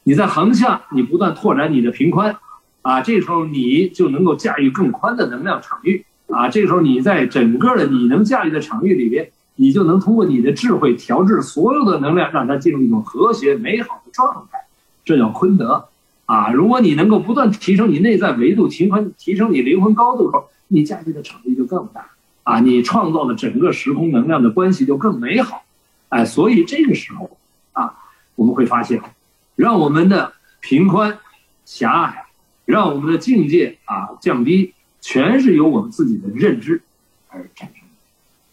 [0.05, 2.37] 你在横向，你不断拓展你的平宽，
[2.83, 6.05] 啊，这时候你就能够驾驭更宽的能量场域。
[6.29, 14.59] 啊，这时候你在整个的你能驾驭的场域里边，你就能通过你的智慧调制所有的能量，让它进入一种和谐美好的状态。
[15.05, 15.89] 这叫坤德，
[16.27, 16.53] 啊！
[16.53, 22.11] 如果你能够不断提升你内在维度，提升提升你灵魂高度的时候，你驾驭的场域就更大，
[22.49, 22.61] 啊！
[22.61, 25.65] 你创造的整个时空能量的关系就更美好，
[26.09, 27.37] 哎，所以这个时候，
[27.73, 27.95] 啊，
[28.37, 29.03] 我们会发现，
[29.55, 31.19] 让我们的平宽
[31.67, 32.25] 狭隘，
[32.65, 36.81] 让我们的境界啊降低，全是由我们自己的认知
[37.29, 37.83] 而产生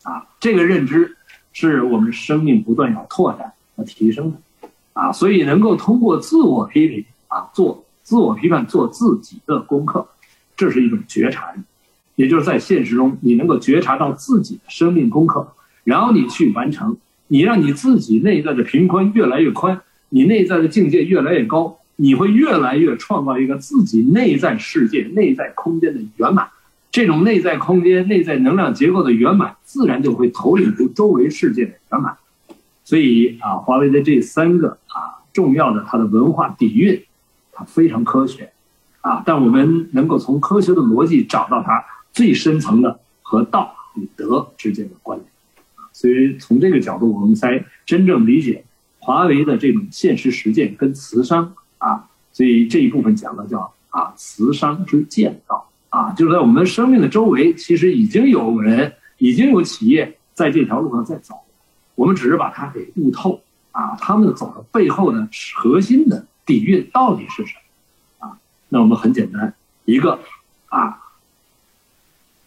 [0.03, 1.15] 的，啊，这个认知
[1.53, 4.69] 是我们生命不断要拓展和提升的。
[4.91, 10.05] 啊，所以能够通过自我批评啊，做自我批判，做自己的功课，
[10.57, 11.61] 这是一种觉察力，
[12.15, 15.47] 也就是在现实中你能够觉察到自己的生命功课，
[15.83, 16.97] 然后你去完成，
[17.27, 26.47] 你让你自己内在的平宽越来越宽，你内在的境界越来越高，你会越来越创造一个自己内在世界、内在空间的圆满，
[26.91, 32.15] 这种内在空间、内在能量结构的圆满，自然就会投影出周围世界的圆满。
[32.83, 37.03] 所以啊，华为的这三个啊重要的它的文化底蕴，
[37.51, 38.51] 它非常科学，
[39.01, 41.83] 啊，但我们能够从科学的逻辑找到它
[42.15, 45.29] 最深层的和道与德之间的关联，
[45.91, 48.63] 所以从这个角度，我们才真正理解
[48.99, 61.35] 华为的这种现实实践跟慈商啊，所以这一部分讲的叫啊慈商之剑道啊，就是在我们生命的周围，其实已经有人，已经有企业在这条路上在走。
[61.95, 68.37] 我们只是把它给悟透啊，他们走的背后的核心的底蕴到底是什么啊？
[68.69, 70.19] 那我们很简单，一个
[70.67, 71.01] 啊，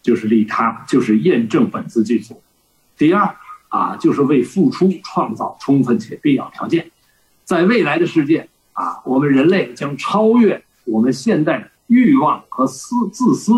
[0.09, 2.33] 就是利他，就是验证本自具足；
[2.97, 3.35] 第二
[3.67, 6.89] 啊，就是为付出创造充分且必要条件。
[7.43, 13.53] 在未来的世界啊，我们人类将超越我们现代欲望和私自私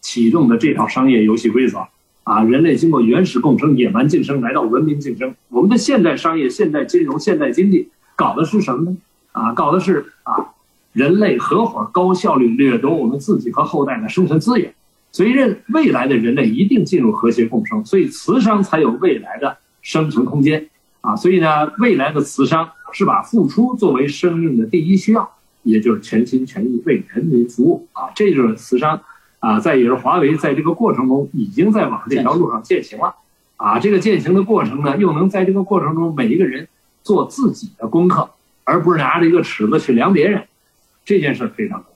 [0.00, 1.86] 启动的这套商业游戏规则。
[2.22, 5.34] 啊，人类经过原始共生、野蛮竞争，来到文明竞争。
[5.50, 8.96] 我们的现代商业、现代金融、现代经济，搞的是什么呢？
[9.32, 10.54] 啊，搞的是啊，
[10.94, 14.74] 人类合伙高效率掠夺我们自己和后代的生存资源。
[15.14, 20.68] 所以，认未来的人类一定进入和谐共生，所以慈商才有未来的生存空间。
[21.02, 25.30] 啊，所以呢，未来的慈商是把付出作为生命的第一需要，
[25.62, 27.86] 也就是全心全意为人民服务。
[27.92, 29.00] 啊，这就是慈商。
[29.38, 33.14] 啊，再也是华为在这个过程中已经在往这条路上践行了，
[33.56, 36.66] 啊，这个践行的过程呢，又能在这个过程中每一个人
[37.04, 38.30] 做自己的功课，
[38.64, 40.42] 而不是拿着一个尺子去量别人，
[41.04, 41.88] 这件事非常重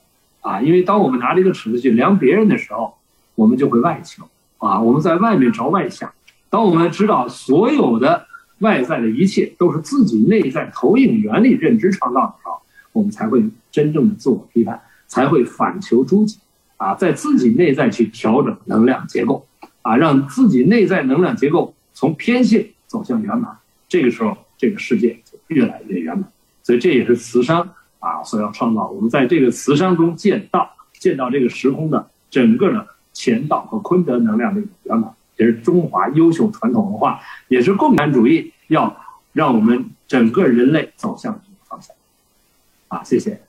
[0.43, 2.98] 要，啊，因为当我们拿着一个尺子去量别人的时候，
[3.39, 6.11] 我们就会外求，啊，我们在外面找外向，
[6.49, 12.59] 当我们知道所有的外在的一切都是自己内在投影原理认知创造的时候，
[12.91, 16.37] 我们才会真正的自我批判，才会反求诸己。
[16.75, 19.45] 啊，在自己内在去调整能量结构，
[19.83, 26.29] 啊，让自己内在能量结构从偏性走向圆满，这个时候这个世界就越来越圆满。
[26.63, 28.89] 所以这也是慈商啊所要创造。
[28.89, 38.95] 我们在这个慈商中见到，见到这个时空的整个的乾道和坤德能量的一个圆满，也是中华优秀传统文化，也是共产主义要
[39.33, 41.95] 让我们整个人类走向的一个方向。
[42.87, 43.41] 啊，谢谢。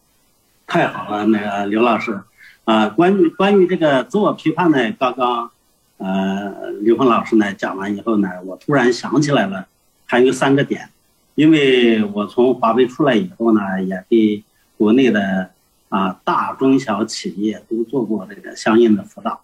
[0.67, 2.21] 太好了，那个刘老师，
[2.65, 5.51] 啊，关于关于这个自我批判呢，刚刚，
[5.99, 9.67] 呃，刘峰老师呢讲完以后呢，我突然想起来了，
[10.07, 10.89] 还有三个点，
[11.35, 14.45] 因为我从华为出来以后呢，也给
[14.79, 15.51] 国内的
[15.89, 19.41] 啊大中小企业都做过这个相应的辅导，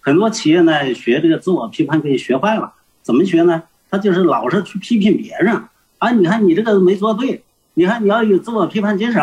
[0.00, 3.62] 很多企业呢学这个自我批判给学坏了，怎么学呢？
[3.90, 5.62] 他就是老是去批评别人，
[5.98, 7.42] 啊，你看你这个没做对，
[7.74, 9.22] 你看你要有自我批判精神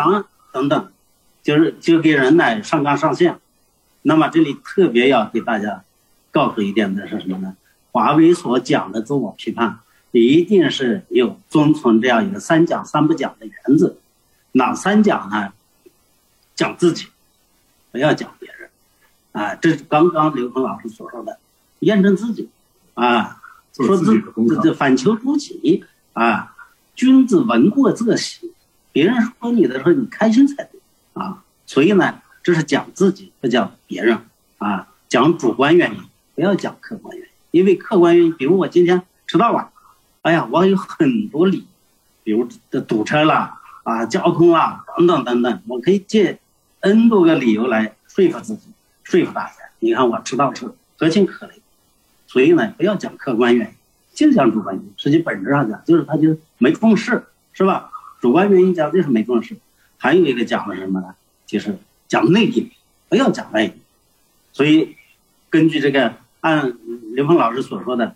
[0.52, 0.88] 等等。
[1.40, 3.38] 就是就给人呢上纲上线，
[4.02, 5.82] 那么这里特别要给大家
[6.30, 7.56] 告诉一点的是什么呢？
[7.90, 9.78] 华为所讲的自我批判，
[10.10, 13.96] 一定是有遵从这样一个三讲三不讲的原则。
[14.52, 15.52] 哪三讲呢？
[16.54, 17.06] 讲自己，
[17.92, 18.57] 不要讲别人。
[19.38, 21.38] 啊，这是刚刚刘鹏老师所说的，
[21.80, 22.48] 验证自己。
[22.94, 23.40] 啊，
[23.72, 25.84] 说自这这反求诸己。
[26.12, 26.56] 啊，
[26.96, 28.52] 君子闻过则喜，
[28.90, 30.80] 别人说你的时候，你开心才对。
[31.12, 34.18] 啊，所以呢，这是讲自己，不讲别人
[34.56, 36.00] 啊，讲主观原因，
[36.34, 37.32] 不要讲客观原因。
[37.52, 39.70] 因为客观原因，比如我今天迟到了，
[40.22, 41.64] 哎呀，我有很多理，
[42.24, 46.40] 比如这堵车了啊，交通啦等等等等，我可以借
[46.80, 48.62] n 多个理由来说服自己，
[49.08, 49.54] 说服大家。
[49.78, 51.62] 你看我迟到是合情合理，
[52.26, 53.74] 所以呢，不要讲客观原因，
[54.12, 54.92] 就讲主观原因。
[54.98, 57.90] 实际本质上讲，就是他就是没重视，是吧？
[58.20, 59.56] 主观原因讲就是没重视。
[59.96, 61.14] 还有一个讲的什么呢？
[61.46, 62.70] 就是讲内因，
[63.08, 63.72] 不要讲外因。
[64.52, 64.94] 所以，
[65.48, 66.76] 根据这个按
[67.14, 68.14] 刘峰老师所说的，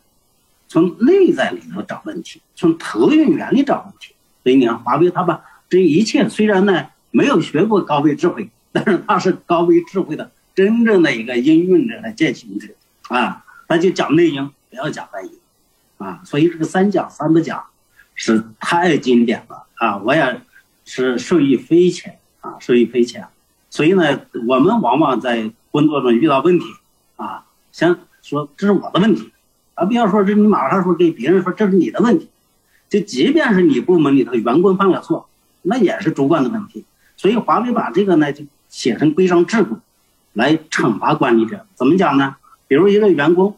[0.68, 4.14] 从内在里头找问题，从投影原理找问题。
[4.42, 12.68] 所以你看，华为他把这一切虽然呢没有学过高维智慧，但是他是高维智慧的真正的一个应用者和践行者
[13.08, 13.44] 啊。
[13.68, 15.30] 他就讲内因，不要讲外因
[15.98, 16.20] 啊。
[16.24, 17.64] 所以这个三讲三不讲
[18.14, 19.98] 是太经典了啊！
[19.98, 20.40] 我也。
[20.84, 23.24] 是受益匪浅啊，受益匪浅，
[23.70, 26.64] 所以呢，我们往往在工作中遇到问题
[27.14, 29.30] 啊，先说这是我的问题，
[29.74, 32.28] 啊，不要说这你马上说给别人说这是你的问题，
[32.88, 35.28] 就即便是你部门里头员工犯了错，
[35.62, 36.84] 那也是主管的问题。
[37.16, 39.78] 所以华为把这个呢就写成规章制度，
[40.32, 41.66] 来惩罚管理者。
[41.74, 42.36] 怎么讲呢？
[42.68, 43.56] 比如一个员工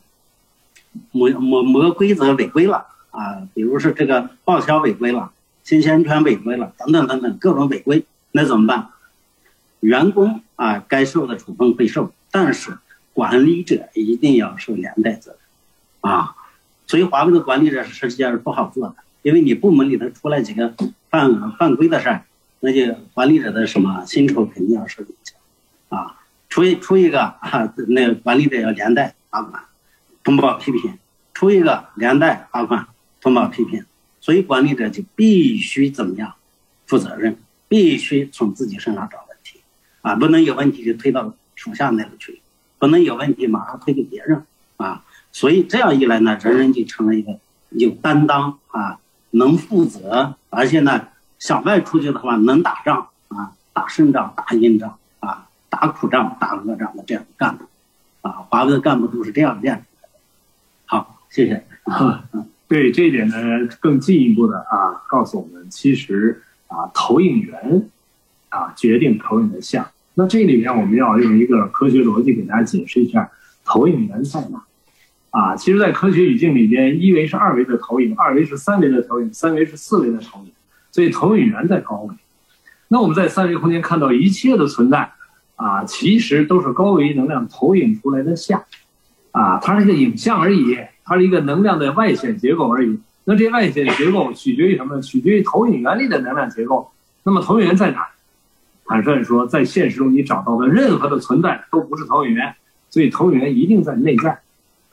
[1.13, 5.31] 某某某个规则违规了啊，比如是这个报销违规了。
[5.63, 8.91] 新鲜圈违规了，等等等等，各种违规，那怎么办？
[9.81, 12.77] 员工啊，该受的处分会受，但是
[13.15, 16.35] 管理者一定要受连带责任，啊，
[16.87, 20.75] 所以华为的管理者实际上是不好做的，因为你部门里头出来几个
[21.09, 22.25] 犯犯规的事儿，
[22.61, 25.39] 那就管理者的什么薪酬肯定要受影响，
[25.89, 26.21] 啊，
[26.55, 29.61] 出一出一个啊，那管理者要连带罚款，
[30.23, 30.97] 通报批评，
[31.33, 32.87] 出一个连带罚款，
[33.21, 33.85] 通报批评。
[34.21, 36.33] 所以管理者就必须怎么样，
[36.87, 37.37] 负责任，
[37.67, 39.63] 必须从自己身上找问题，
[40.03, 42.41] 啊，不能有问题就推到属下那里去，
[42.79, 47.37] 不能有问题马上推给别人，啊，所以这样一来呢，人人就成了一个
[47.71, 49.01] 有担当啊，
[49.33, 51.09] 能负责，而且呢，
[51.41, 54.97] 想外出去的话能打仗啊，打胜仗、打硬仗，
[55.75, 57.65] 打苦仗、打恶仗的这样的干部，
[58.23, 60.19] 啊，华为的干部都是这样练出来的。
[60.87, 61.65] 好，谢谢。
[62.69, 63.35] 对这一点呢，
[63.81, 67.89] 更进一步的啊，告诉我们，其实啊，投影源
[68.51, 69.85] 啊决定投影的像。
[70.15, 73.29] 那这里面我们要用一个科学逻辑给大家解释一下，
[73.65, 74.63] 投影源在哪？
[75.31, 80.53] 啊，其实，在科学语境里边，一维是二维的投影，二维是三维的投影，三维是四维的投影，
[80.93, 82.15] 所以投影源在高维。
[82.87, 85.11] 那我们在三维空间看到一切的存在
[85.57, 88.65] 啊，其实都是高维能量投影出来的像，
[89.33, 90.79] 啊，它是一个影像而已。
[91.07, 92.99] 它是一个能量的外显结构而已。
[93.25, 94.99] 那这外显结构取决于什么？
[95.03, 96.91] 取决于投影原理的能量结构。
[97.25, 98.09] 那么投影源在哪？
[98.87, 102.55] 坦率说，在现实中你找到的任何的存在都不是投影源，
[102.89, 104.41] 所以投影源一定在内在，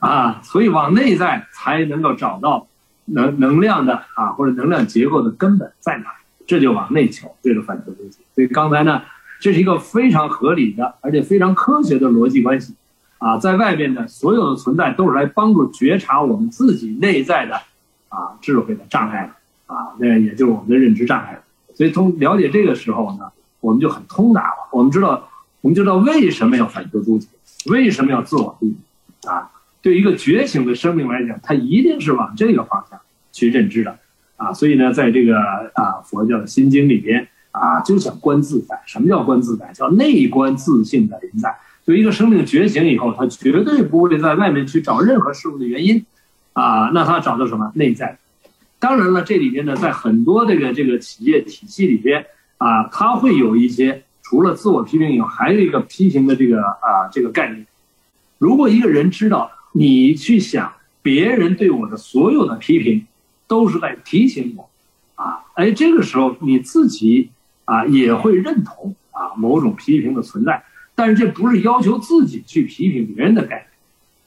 [0.00, 2.66] 啊，所以往内在才能够找到
[3.06, 6.12] 能能量的啊或者能量结构的根本在哪，
[6.46, 8.18] 这就往内求，这是反求诸己。
[8.34, 9.00] 所以刚才呢，
[9.42, 12.74] 这是一个非常合理的而且非常科学的逻辑关系。
[13.18, 17.56] 啊，在外边的所有的存在都是来帮助觉察我们自己内在的
[18.08, 21.40] 啊智慧的障碍的啊，那也就是我们的认知障碍。
[21.74, 23.30] 所以从了解这个时候呢，
[23.60, 24.68] 我们就很通达了。
[24.72, 25.28] 我们知道，
[25.60, 27.28] 我们知道为什么要反求诸己，
[27.66, 28.76] 为什么要自我利益
[29.28, 29.50] 啊？
[29.80, 33.00] 对一个觉醒的生命来讲，它一定是往这个方向
[33.32, 33.98] 去认知的
[34.36, 34.52] 啊。
[34.52, 35.38] 所以呢，在这个
[35.74, 38.78] 啊佛教的心经里边啊，就讲观自在。
[38.84, 39.72] 什么叫观自在？
[39.72, 41.56] 叫内观自信的临在。
[41.86, 46.04] 就一个生命觉醒以后，他绝对不会在外面去找任何事物的原因，
[46.52, 48.18] 啊，那他找到什么内在？
[48.78, 52.26] 当然了，这里边呢，在很多这个这个企业体系里边
[52.58, 57.66] 啊，他会有一些除了自我批评以外，还有一个批评的这个啊这个概念。
[58.38, 63.06] 如果一个人知道你去想别人对我的所有的批评，
[63.48, 64.70] 都是在提醒我，
[65.16, 67.30] 啊，哎，这个时候你自己
[67.64, 73.66] 啊也会认同啊某种批评的存在，但是这不是要求自己去批评别人的概念，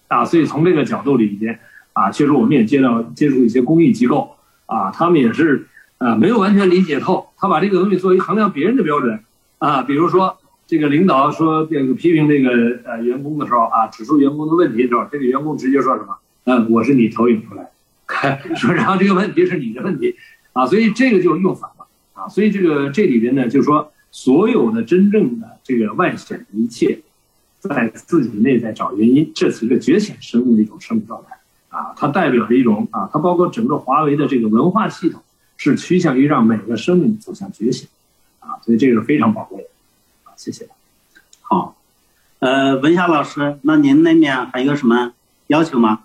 [0.08, 1.60] 啊，所以从这个角度里边
[1.94, 5.68] 啊，确实我们也接到接触一些公益机构啊，他们也是
[5.98, 9.20] 啊没有完全理解透，他把这个东西作为衡量别人的标准
[9.60, 10.38] 啊，比如说。
[10.68, 12.50] 这个领导说这个批评这个
[12.86, 16.18] 呃员工的时候啊，指出员工的问题的时候，这个员工直接说什么？
[16.46, 17.70] 嗯，我是你投影出来，
[18.58, 20.16] 说然后这个问题是你的问题，
[20.54, 21.70] 啊，所以这个就用反
[22.26, 27.00] 啊，所以这个这里边呢，就是说所有的真正的这个外显的一切，
[27.60, 31.38] 在自己内在找原因，这是一个觉醒生命的一种生命状态
[31.70, 35.22] 啊，它代表着一种啊，它包括整个华为的这个文化系统
[35.58, 37.88] 是趋向于让每个生命走向觉醒
[38.40, 39.70] 啊，所以这个是非常宝贵的。
[40.36, 40.68] 谢谢。
[41.42, 41.78] 好，
[42.40, 45.14] 呃，文霞老师，那您那边还有什么
[45.48, 46.02] 要求吗？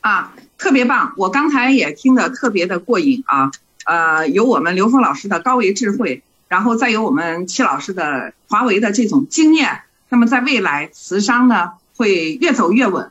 [0.00, 1.14] 啊，特别棒！
[1.16, 3.52] 我刚才也听得特别的过瘾啊。
[3.84, 9.80] 呃，有我们刘峰老师的高维智慧，然后再有我们戚老师的华为的这种经验，
[10.10, 13.10] 那么在未来慈商呢会越走越稳。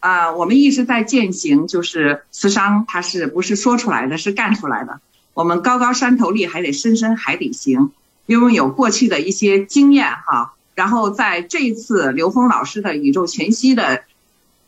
[0.00, 5.00] 啊，我们一直在践行，就是慈商它是不是说出来的，是干出来的。
[5.34, 7.92] 我们高高山头立，还得深深海底行，
[8.26, 10.54] 因为有过去的一些经验哈。
[10.74, 14.02] 然后在这一次刘峰老师的宇宙全息的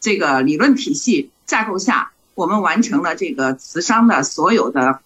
[0.00, 5.00] 这个理论体系架构下，我们完成了这个慈商的所有的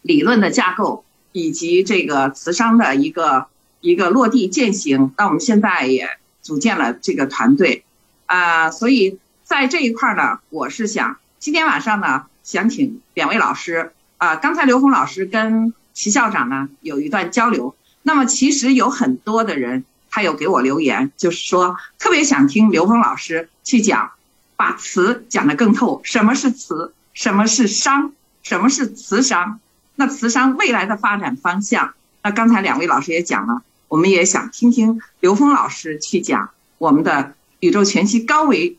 [0.00, 3.48] 理论的架构，以及这个慈商的一个
[3.82, 5.12] 一个落地践行。
[5.18, 6.08] 那我们现在也
[6.40, 7.84] 组建了这个团队
[8.24, 13.92] 啊，所以在这一块呢，我是想今天晚上呢，想请两位老师。
[14.16, 17.74] 啊，刚才刘峰老师跟齐校长呢有一段交流。
[18.00, 24.12] 那么其实有很多的人，他有给我留言，就是说特别想听刘峰老师去讲，
[24.58, 26.02] 把词讲得更透。
[26.02, 26.92] 什么是词？
[27.14, 28.12] 什么是商？
[28.42, 29.60] 什么是慈商？
[29.94, 31.94] 那慈商未来的发展方向？
[32.22, 38.76] 那刚才两位老师也讲了，我们也想听听刘峰老师去讲我们的宇宙全息高维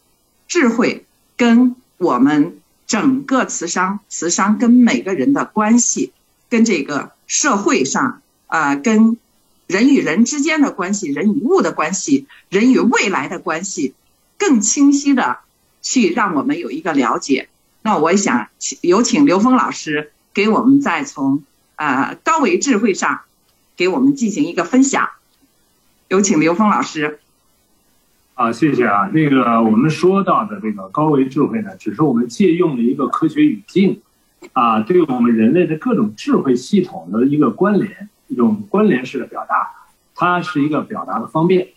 [0.48, 1.06] 智慧
[1.36, 2.60] 跟我们。
[2.90, 6.12] 整个慈商，慈商跟每个人的关系，
[6.50, 9.16] 跟这个社会上啊，跟
[9.68, 13.94] 人与人之间的关系，人与物的关系，人与未来的关系，
[14.40, 15.38] 更清晰的
[15.82, 17.50] 去让我们有一个了解。
[17.82, 18.50] 那我也想
[18.82, 21.44] 有请刘峰老师给我们再从
[21.76, 23.22] 啊高维智慧上
[23.78, 25.10] 给我们进行一个分享。
[26.10, 27.20] 有请刘峰老师。
[28.34, 29.10] 啊，谢谢啊。
[29.14, 34.02] 那个我们说到的这个高维智慧呢，只是我们借用了一个科学语境，
[34.54, 39.70] 啊，对我们人类的各种智慧系统的一个关联，一种关联式的表达，
[40.16, 41.68] 它是一个表达的方便，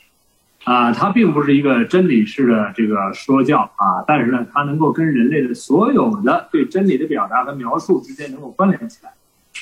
[0.64, 9.12] 啊，它并不是一个真理式的这个说教啊，但是呢，它能够跟人类的所有的对真理的表达和描述之间能够关联起来，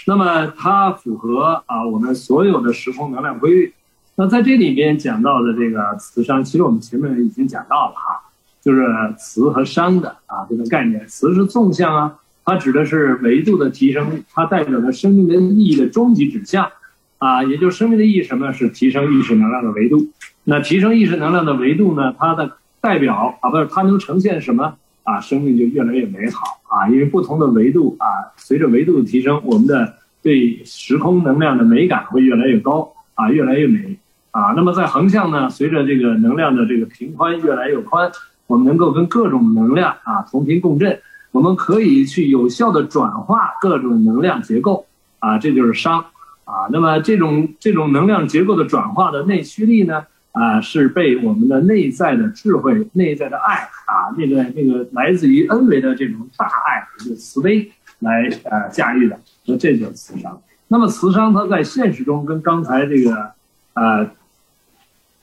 [0.07, 3.73] 那么它符合啊我们所有的时空能量规律。
[4.17, 8.21] 那在这里面讲到的这个慈商，其实我们前面已经讲到了哈，
[8.61, 8.87] 就是
[9.17, 11.07] 慈和商的啊这个概念。
[11.07, 16.71] 慈是纵向啊，它指的是维度的提升，它代表着生命的意义的终极指向
[17.17, 18.53] 啊，也就是生命的意义什么？
[18.53, 20.11] 是提升意识能量的维度。
[20.45, 22.14] 那提升意识能量的维度呢？
[22.18, 25.20] 它的代表啊，不是它能呈现什么啊？
[25.20, 33.97] 生命就越来越美好啊，因为不同的维度啊，随着维度的提升，我们的对时空能量的美感会越来越高啊，越来越美。
[34.32, 38.12] 啊，那么在横向呢，随着这个能量的这个频宽越来越宽，
[38.47, 41.01] 我们能够跟各种能量啊同频共振，
[41.32, 44.86] 我们可以去有效的转化各种能量结构
[45.18, 46.05] 啊，这就是商
[46.45, 46.68] 啊。
[46.70, 60.41] 那么这种这种能量结构的转化的内驱力呢，啊，是被我们的内在的智慧、内在的爱啊，那个那个来自于恩维的这种大爱、这个慈悲来呃驾驭的，那这就是慈商。
[60.68, 63.33] 那么慈商它在现实中跟刚才这个
[63.74, 64.11] 呃。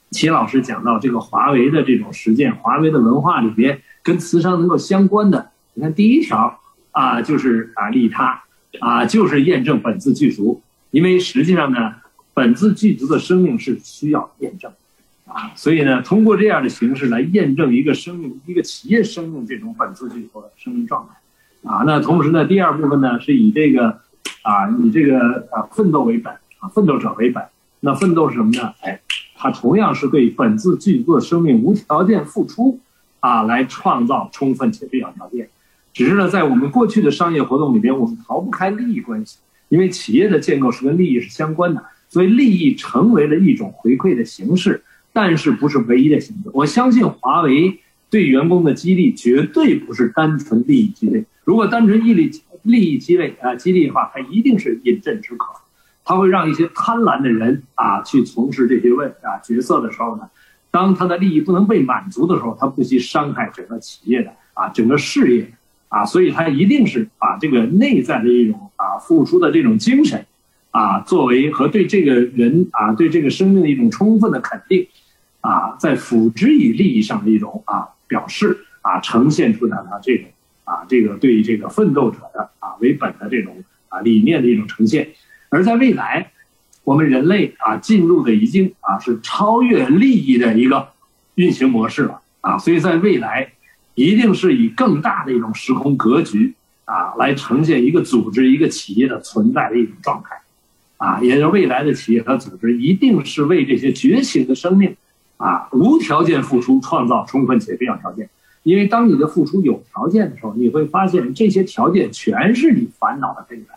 [0.09, 8.41] 齐老师讲到这个华为的这种实践，华为的文化里边跟慈商能够相关的，你看第一条啊，就是啊利他，
[8.79, 11.95] 啊就是验证本自具足，因为实际上呢，
[12.33, 14.71] 本自具足的生命是需要验证，
[15.27, 23.99] 啊，所以呢，通过这样的形式来验证一个生命、一个企业生命这种本自具足的生命状态，啊，那同时呢，第二部分呢是以这个
[24.41, 27.43] 啊以这个啊奋斗为本啊奋斗者为本，
[27.81, 28.73] 那奋斗是什么呢？
[28.81, 28.99] 哎。
[29.39, 32.79] 它同样是对本自具足的生命无条件付出，
[33.19, 35.47] 啊，来创造充分且必要条件。
[35.93, 39.37] 只是呢，在我们过去的商业活动里边，我们逃不开利益关系，
[39.69, 44.83] 因为企业的建构是跟利益是相关的，所以利益成为了一种回馈的形式，
[45.17, 46.51] 但是不是唯一的选择。
[46.53, 47.79] 我相信华为
[48.11, 52.13] 对员工的激励绝对不是单纯利益激励，如果单纯利益
[52.61, 55.47] 利益激励啊激励的话，它一定是饮鸩止渴，
[56.05, 60.29] 它会让一些贪婪的人啊去从事这些问啊角色的时候呢，
[60.69, 65.51] 当他的利益不能被满足的时候，他不惜伤害整个企业的啊整个事业。
[65.89, 70.25] 啊，所以他一定是把这个内在的一种啊付出的这种精神，
[70.69, 74.85] 啊作为和对这个人啊对这个生命的一种充分的肯定，
[75.47, 80.25] 啊在辅之以利益上的一种啊表示啊呈现出来的这种
[80.65, 85.09] 啊这个对这个奋斗者的啊为本的这种啊理念的一种呈现，
[85.49, 86.31] 而在未来，
[86.83, 90.89] 我们人类啊进入的已经啊是超越利益的一个
[91.35, 93.53] 运行模式了啊，所以在未来。
[93.99, 96.53] 一定是以更大的一种时空格局
[96.85, 100.39] 啊，来呈现一个组织、一个企业的存在的一种状态，
[100.97, 104.95] 啊，也就是未来的企业和组织一定是为这些觉醒的生命，
[105.37, 108.29] 啊，无条件付出，创造充分且必要条件。
[108.63, 113.67] 因为当你的付出有条件的时候，你会发现这些条件全是你烦恼的根源，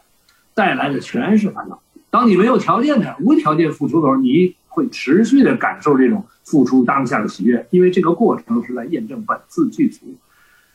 [0.55, 1.81] 带来的全是烦恼。
[2.11, 6.25] 当你没有条件的、无条件付出的时候，你会持续的感受这种。
[6.43, 10.01] 付出当下的喜悦，因为这个过程是在验证本自具足，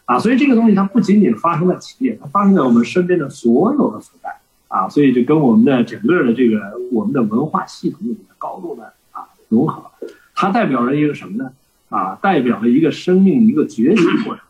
[0.05, 4.29] 啊，所以这个东西它不仅仅发生在企业，它发生在我们身边的所有的所在，
[4.69, 6.61] 啊，所以就跟我们的整个的这个
[6.93, 9.91] 我们的文化系统里面高度的啊融合，
[10.35, 11.51] 它代表了一个什么呢？
[11.89, 14.43] 啊，代表了一个生命一个觉醒过程，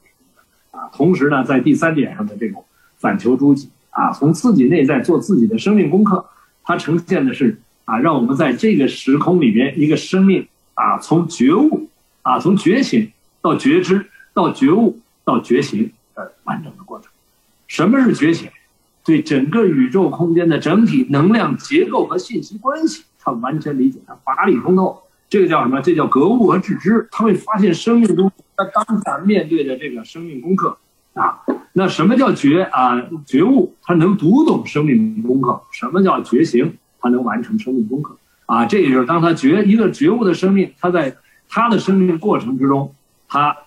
[0.71, 2.65] 啊，同时呢，在第三点上的这种
[2.97, 6.25] 反求诸己，啊，从自己内在做自己的生命功课，
[6.63, 10.45] 它呈现的是啊，让我们在这个时空里面一个生命。
[10.77, 11.87] 啊，从觉悟，
[12.21, 13.09] 啊，从觉醒
[13.41, 17.09] 到觉知，到觉悟，到觉醒的完整的过程。
[17.65, 18.49] 什么是觉醒？
[19.05, 25.01] 对整个宇宙空间的整体能量结构和信息关系，他完全理解，他法理通透。
[25.29, 25.81] 这个叫什么？
[25.81, 27.07] 这叫格物和致知。
[27.11, 30.77] 他会发现生命中他当下面对的这个生命功课
[31.13, 31.39] 啊。
[31.73, 33.01] 那什么叫觉啊？
[33.25, 35.61] 觉悟，他能读懂生命功课。
[35.71, 36.77] 什么叫觉醒？
[36.99, 38.15] 他能完成生命功课。
[38.45, 41.17] 啊，这也就是当他觉一个觉悟的生命，他在
[41.49, 42.93] 他的生命过程之中，
[43.27, 43.57] 他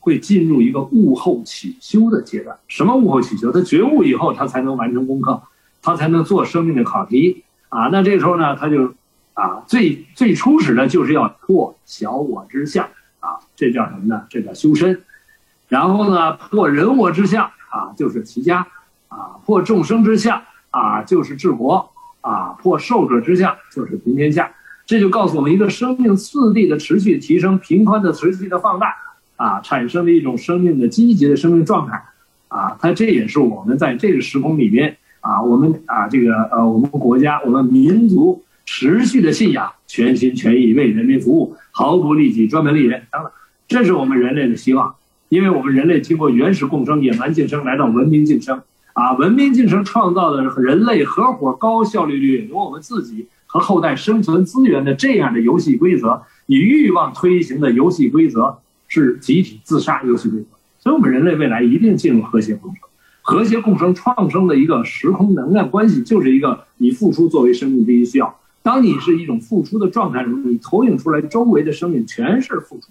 [0.00, 2.56] 会进入一个悟后起修的阶段。
[2.68, 3.50] 什么悟后起修？
[3.52, 5.40] 他觉悟以后，他才能完成功课，
[5.80, 7.44] 他才能做生命的考题。
[7.68, 8.92] 啊，那这时候呢，他就
[9.34, 12.88] 啊，最最初始的就是要破小我之相
[13.20, 14.24] 啊，这叫什么呢？
[14.30, 15.02] 这叫修身。
[15.68, 18.66] 然后呢，破人我之相啊，就是齐家
[19.08, 21.90] 啊，破众生之相啊，就是治国。
[22.26, 24.50] 啊，破受者之相就是平天下，
[24.86, 28.94] 这就告诉我们一个生命次第的持续提升，平宽的持续的放大，
[29.36, 32.02] 啊，产生了一种生命的积极的生命状态，
[32.48, 43.30] 啊，它这也是我们在这个时空里面啊，我们啊这个呃我们国家我们民族持续的信仰，全心全意为人民服务，毫不利己，专门利人，等等，
[43.68, 44.94] 这是我们人类的希望，
[45.28, 48.62] 因为我们人类经过原始共生、野蛮竞争，来到文明竞争。
[48.94, 58.56] 啊，文明进程创造的人类合伙高效率掠夺我们自己和后代生存资源的这样的游戏规则，以欲望推行的游戏规则
[58.86, 60.46] 是集体自杀游戏规则。
[60.78, 62.80] 所以，我们人类未来一定进入和谐共生。
[63.20, 68.38] 和谐共生创生的一个时空能量关系，就是一个以付出作为生命第一需要。
[68.64, 72.88] 当你是一种付出的状态的时候，你投影出来周围的生命全是付出。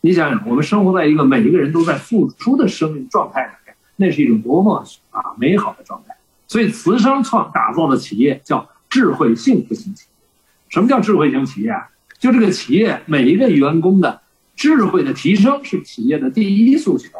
[0.00, 3.74] 你想想，我们生活在一个每一个人都在付出的生命状态里面。
[3.94, 6.16] 那是一种多么啊美好的状态，
[6.48, 10.26] 所以慈商创打造的企业叫智慧幸福型企业。
[10.70, 11.88] 什么叫智慧型企业啊？
[12.18, 14.20] 就这个企业每一个员工的
[14.56, 17.10] 智慧的提升是企业的第一诉求，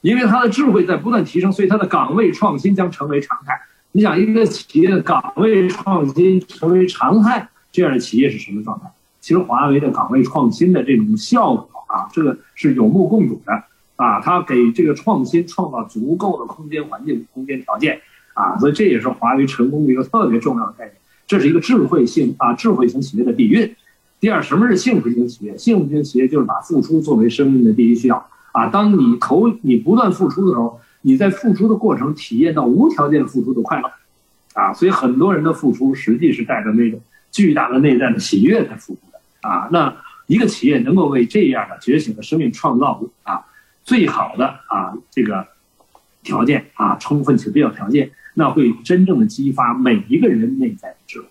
[0.00, 3.60] 因为他的智慧在不断提升，所以他的岗位创新将成为常态。
[3.96, 8.90] 你想，一个企业的岗位创新成为常态，这样的企业是什么状态？
[9.20, 13.52] 其实华为的岗位创新的这种效果啊，这个是有目共睹的。
[13.94, 18.00] 啊，它给这个创新创造足够的空间环境、空间条件，
[18.32, 20.96] 啊，所以这也是华为成功的一个特别重要的概念。
[21.28, 23.76] 这是一个智慧性啊，智慧型企业的底蕴。
[24.18, 25.56] 第二，什么是幸福型企业？
[25.56, 28.28] 幸福型企业就是把付出作为生命的第一需要。
[28.50, 33.92] 啊，当你投你不断付出的时候，你在付出的过程体验到无条件付出的快乐，
[34.54, 36.98] 啊，所以很多人的付出实际是带着那种
[37.30, 39.48] 巨大的内在的喜悦在付出的。
[39.48, 39.94] 啊，那
[40.26, 43.44] 一个企业能够为这样的觉醒的生命创造啊。
[43.84, 45.46] 最好的啊，这个
[46.22, 51.26] 条件啊，充分且必要条件，那会真正的激发每一个人内在的智慧，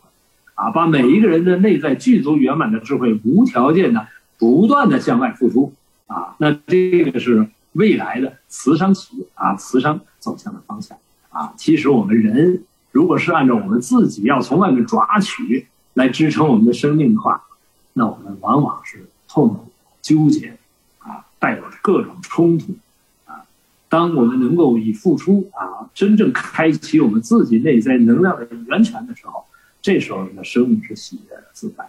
[0.54, 4.06] 啊，把每一个人的内在具足圆满的智慧，无条件的
[4.38, 5.74] 不断的向外付出，
[6.06, 10.98] 啊，那这个是未来的慈商企业啊，慈商走向的方向。
[11.30, 11.54] 啊。
[11.58, 17.44] 其实我们人如果是按照我们自己要从外面抓取来支撑我们的生命的话，
[17.94, 19.72] 那我们往往是痛苦、
[20.02, 20.58] 纠结，
[21.00, 22.76] 啊，带有各种冲突，
[23.26, 23.46] 啊，
[23.90, 29.46] 当我们能够以付出啊，真正开启我们自己内在能量的源泉的时候，
[29.82, 31.84] 这时候我们的生命是喜悦的自在，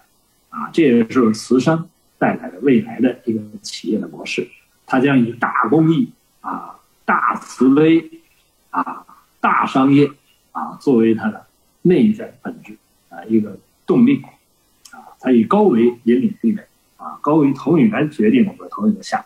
[0.51, 1.85] 啊，这也是慈善
[2.19, 4.49] 带来的未来的一个企业的模式，
[4.87, 8.11] 它将以大公益啊、大慈悲
[8.71, 9.05] 啊、
[9.41, 10.11] 大商业
[10.53, 11.47] 啊作为它的
[11.83, 12.77] 内在本质
[13.09, 14.23] 啊一个动力
[14.91, 15.15] 啊。
[15.21, 16.67] 它以高维引领地位，
[16.97, 19.25] 啊，高维投影源决定我们投影的项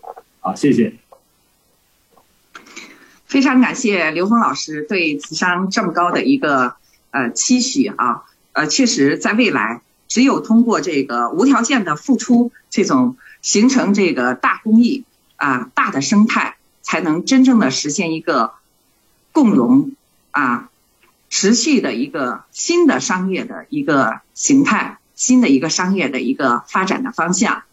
[0.00, 0.14] 目。
[0.40, 0.94] 好，谢谢。
[3.26, 6.74] 非常感谢刘峰老师对慈商这么高的一个
[7.12, 15.04] 呃期许啊，呃，确实在未来，只有通过这个无条件的付出，这种形成这个大公益
[15.36, 18.52] 啊大的生态，才能真正的实现一个
[19.32, 19.92] 共荣
[20.30, 20.70] 啊
[21.28, 24.96] 持续的一个新的商业的一个形态。
[25.16, 27.64] 新的一个商业的一个发展的方向，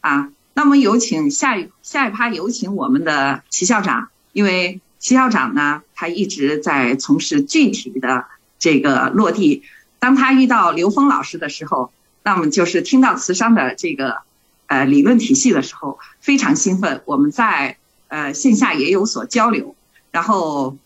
[0.00, 8.24] 啊，那么有请下一下一趴有请我们的齐校长，因为齐校长呢，他一直在从事具体的
[8.58, 9.62] 这个落地。
[10.00, 11.92] 当他遇到刘峰老师的时候，
[12.24, 14.22] 那么就是听到慈商的这个
[14.70, 17.02] 呃理论体系的时候，非常兴奋。
[17.04, 19.74] 我们在呃线下也有所交流，
[20.12, 20.76] 然后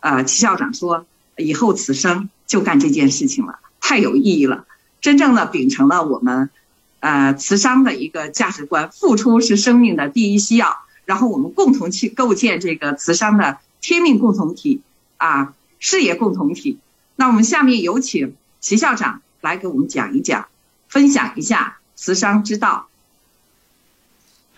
[0.00, 4.66] 呃齐校长说，以后此生就干这件事情了，太有意义了。
[5.00, 6.50] 真正的秉承了我们，
[6.98, 10.76] 呃，慈商的一个价值观，付出是生命的第一需要。
[11.04, 14.80] 然后我们共同去构建这个慈商的天命共同体，
[15.16, 16.78] 啊，事业共同体。
[17.14, 20.48] 那我们下面有请齐校长来给我们讲一讲，
[20.88, 22.88] 分享一下慈商之道。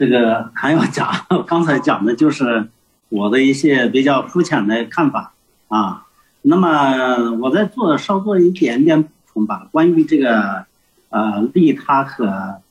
[0.00, 1.12] 这个还要讲，
[1.46, 2.70] 刚才讲的就是
[3.10, 5.34] 我的一些比较肤浅的看法
[5.68, 6.06] 啊。
[6.40, 9.44] 那么我再做稍做一点点补充。
[9.44, 10.64] 吧，关于这个，
[11.10, 12.62] 呃，利他和，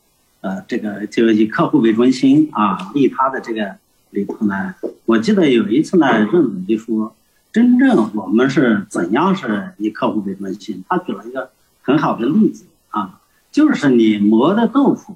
[0.41, 3.75] 呃，这个就以客户为中心啊，利他的这个
[4.09, 4.73] 里头呢，
[5.05, 7.15] 我记得有一次呢，任总就说，
[7.53, 10.83] 真正我们是怎样是以客户为中心？
[10.89, 11.51] 他举了一个
[11.83, 13.19] 很好的例子啊，
[13.51, 15.15] 就是你磨的豆腐，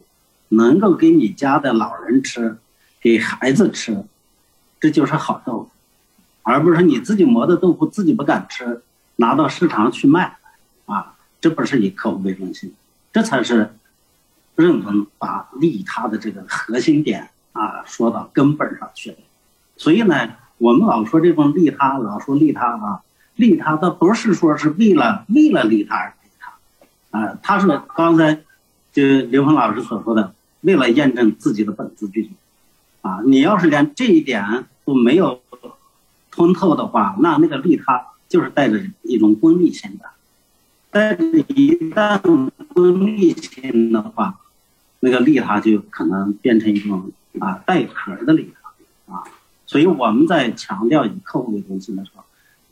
[0.55, 2.57] 能够给你家的老人吃，
[3.01, 4.03] 给孩子吃，
[4.79, 5.69] 这就是好豆腐，
[6.41, 8.81] 而不是你自己磨的豆腐自己不敢吃，
[9.17, 10.37] 拿到市场去卖，
[10.85, 11.09] 啊。
[11.43, 12.73] 这不是以客户为中心，
[13.11, 13.75] 这才是
[14.55, 19.17] 认同把利他的这个核心点啊说到根本上去了。
[19.75, 23.01] 所以呢，我们老说这种利他，老说利他啊，
[23.35, 28.39] 利他倒不是说是为了为了利他而利他，啊，他是刚才
[28.93, 30.33] 就刘鹏老师所说的，
[30.63, 32.31] 为了验证自己的本质具足，
[33.01, 35.39] 啊，你要是连这一点都没有
[36.31, 40.05] 通透的话，那那个利他就是带着一种功利性的。
[40.89, 42.19] 但是，一旦
[42.73, 44.39] 功利性的话，
[44.99, 49.23] 那个利他就可能变成一种啊带壳的利他啊。
[49.65, 52.23] 所以我们在强调以客户为中心的时候，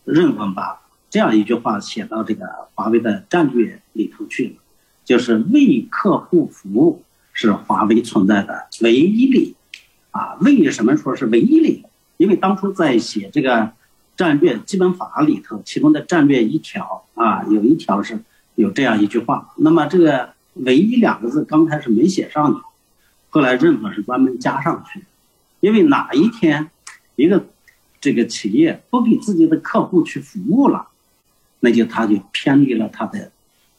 [0.05, 4.53] 任文把这样一句话写到这个华为的战略里头去了，
[5.03, 7.03] 就是为客户服务
[7.34, 9.55] 是华为存在的唯一利
[10.11, 10.36] 啊。
[10.41, 11.84] 为什么说是唯一利？
[12.17, 13.73] 因为当初在写这个。
[14.17, 18.19] 战略基本法里头，其中的战略一条啊，有一条是
[18.53, 19.51] 有这样一句话。
[19.57, 22.61] 那么这个“唯一”两个字刚开始没写上的，
[23.29, 25.03] 后来认可是专门加上去。
[25.59, 26.69] 因为哪一天
[27.15, 27.47] 一个
[27.99, 30.89] 这个企业不给自己的客户去服务了，
[31.61, 33.32] 那就他就偏离了他的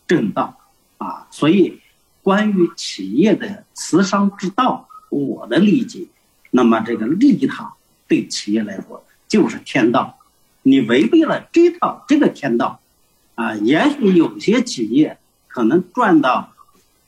[0.08, 0.58] 正道
[0.98, 1.28] 啊。
[1.30, 1.78] 所以，
[2.22, 6.06] 关于企业的慈善之道，我的理解，
[6.50, 7.74] 那么这个利他
[8.06, 10.18] 对企业来说就是天道。
[10.62, 12.80] 你违背了这套这个天道，
[13.34, 15.18] 啊，也许有些企业
[15.48, 16.52] 可能赚到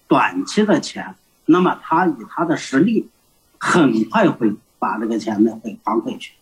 [0.09, 1.15] 短期的钱，
[1.47, 3.09] 那么他以他的实力，
[3.59, 6.33] 很快会把这个钱呢会还回去。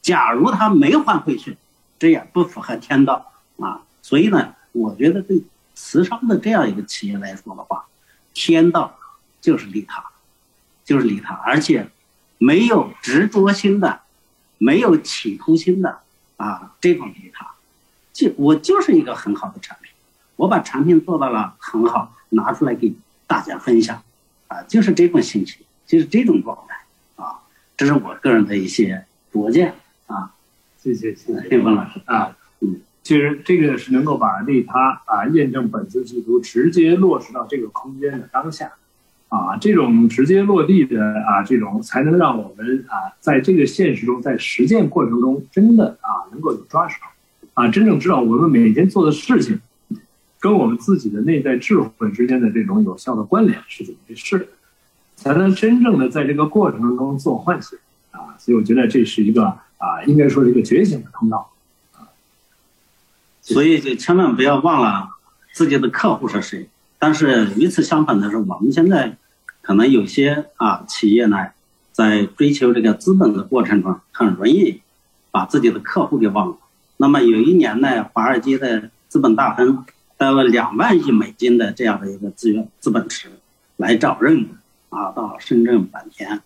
[0.00, 1.56] 假如他没还回去，
[1.98, 3.82] 这也不符合天道啊。
[4.00, 5.42] 所以呢，我觉得对
[5.74, 7.84] 慈善的这样一个企业来说的话，
[8.34, 8.98] 天道
[9.40, 10.04] 就是利他，
[10.84, 11.88] 就是利他，而且
[12.38, 14.00] 没有执着心的，
[14.58, 16.00] 没有企图心的。
[16.36, 17.46] 啊，这种利他，
[18.14, 19.92] 就我就是一个很好的产品，
[20.36, 22.94] 我把产品做到了很好，拿出来给
[23.26, 24.02] 大家分享，
[24.48, 27.42] 啊，就是这种心情，就是这种状态，啊，
[27.76, 29.74] 这是我个人的一些拙见，
[30.06, 30.32] 啊，
[30.82, 31.48] 谢谢谢谢。
[31.50, 32.34] 叶峰老师啊，嗯，
[33.02, 38.72] 其实这个是能够把利他啊验证本质基础直接落实到这个空间的当下。
[39.28, 46.96] 啊，这种直接落地的啊，这种才能让我们啊，在这个现实中，在实践过程中，真的啊，能够有抓手。
[47.54, 49.60] 啊，真正知道我们每天做的事情，
[50.40, 54.48] 跟我们自己的内在智慧之间的这种有效的关联是怎么回事，
[55.14, 57.78] 才能真正的在这个过程中做唤醒
[58.10, 58.34] 啊。
[58.36, 59.44] 所以我觉得这是一个
[59.78, 61.49] 啊，应该说是一个觉醒的通道。
[63.52, 65.08] 所以就千万不要忘了
[65.52, 66.68] 自己的客户是谁。
[66.98, 69.16] 但是与此相反的是，我们现在
[69.62, 71.48] 可能有些啊企业呢，
[71.92, 74.80] 在追求这个资本的过程中，很容易
[75.30, 76.56] 把自己的客户给忘了。
[76.98, 79.84] 那么有一年呢，华尔街的资本大亨
[80.16, 83.30] 带了两万亿美金的这样的一个资源资本池
[83.76, 84.54] 来找任总
[84.90, 86.42] 啊，到深圳坂田、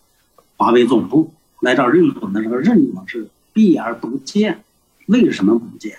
[0.55, 4.63] 华为总部来找任总的时候，任总是避而不见。
[5.07, 5.97] 为什么不见？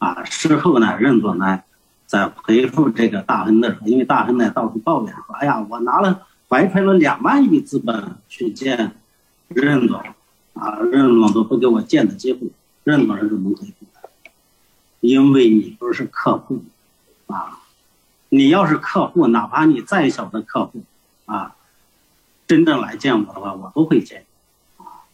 [0.00, 1.62] 啊，事后呢，任总呢？
[2.06, 8.96] 在回复这个大亨的时候，因为大亨呢到处抱怨说：“哎呀，我拿了白揣了两万亿资本去见
[9.46, 10.02] 任总，
[10.54, 12.40] 啊，任总都不给我见的机会。”
[12.82, 14.10] 任总是怎么回复的？
[14.98, 16.64] 因为你不是客户，
[17.28, 17.60] 啊，
[18.30, 20.82] 你要是客户，哪怕你再小的客户，
[21.26, 21.54] 啊，
[22.48, 24.24] 真正来见我的话，我都会见。
[24.78, 25.06] 啊，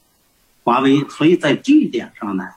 [0.65, 2.49] 华为，所以在这一点上呢，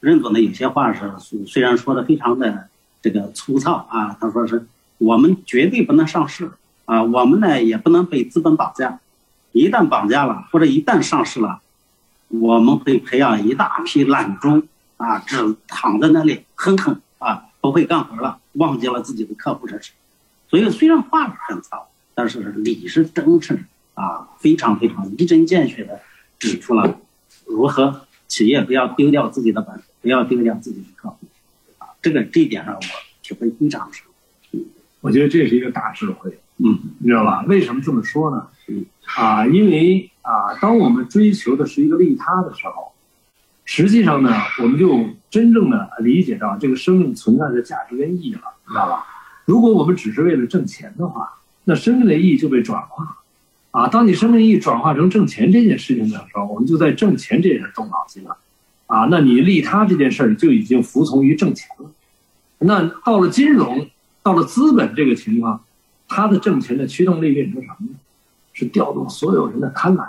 [0.00, 1.12] 任总的有些话是
[1.46, 2.66] 虽然说的非常的。
[3.02, 4.66] 这个粗糙啊，他说是
[4.98, 6.50] 我们绝对不能上市
[6.84, 9.00] 啊，我们呢也不能被资本绑架，
[9.52, 11.62] 一旦绑架了或者一旦上市了，
[12.28, 19.94] 我们会培养一大批懒中啊，只躺在那里哼哼啊，不会干活了，忘记了自己的客户是谁。
[20.50, 25.98] 所以虽然话很糙，但是理是真诚啊，非常非常一针见血的
[26.38, 26.98] 指出了
[27.46, 31.18] 如何企业不要丢掉自己的本，不要丢掉自己的客户。
[32.02, 32.80] 这个这一点上，我
[33.22, 34.04] 体会非常深。
[35.00, 37.42] 我觉得这是一个大智慧，嗯，你知道吧？
[37.46, 38.46] 为什么这么说呢？
[39.16, 42.92] 啊，因为啊，当我们追求的是一个利他的时候，
[43.64, 44.30] 实际上呢，
[44.62, 49.06] 我们就真正的理解到这个生命存在的价值跟意义了，知道吧？
[49.46, 53.18] 如果我们只是为了挣钱的话，那生命的意义就被转化。
[53.72, 58.36] 啊，当你生命意义转化成挣钱这件事情的时候，我们就在挣钱这件事动脑筋了。
[58.90, 61.88] 啊，那你利他这件事儿就已经服从于挣钱了。
[62.58, 63.88] 那到了金融，
[64.20, 65.62] 到了资本这个情况，
[66.08, 67.94] 它的挣钱的驱动力变成什么呢？
[68.52, 70.02] 是调动所有人的贪婪。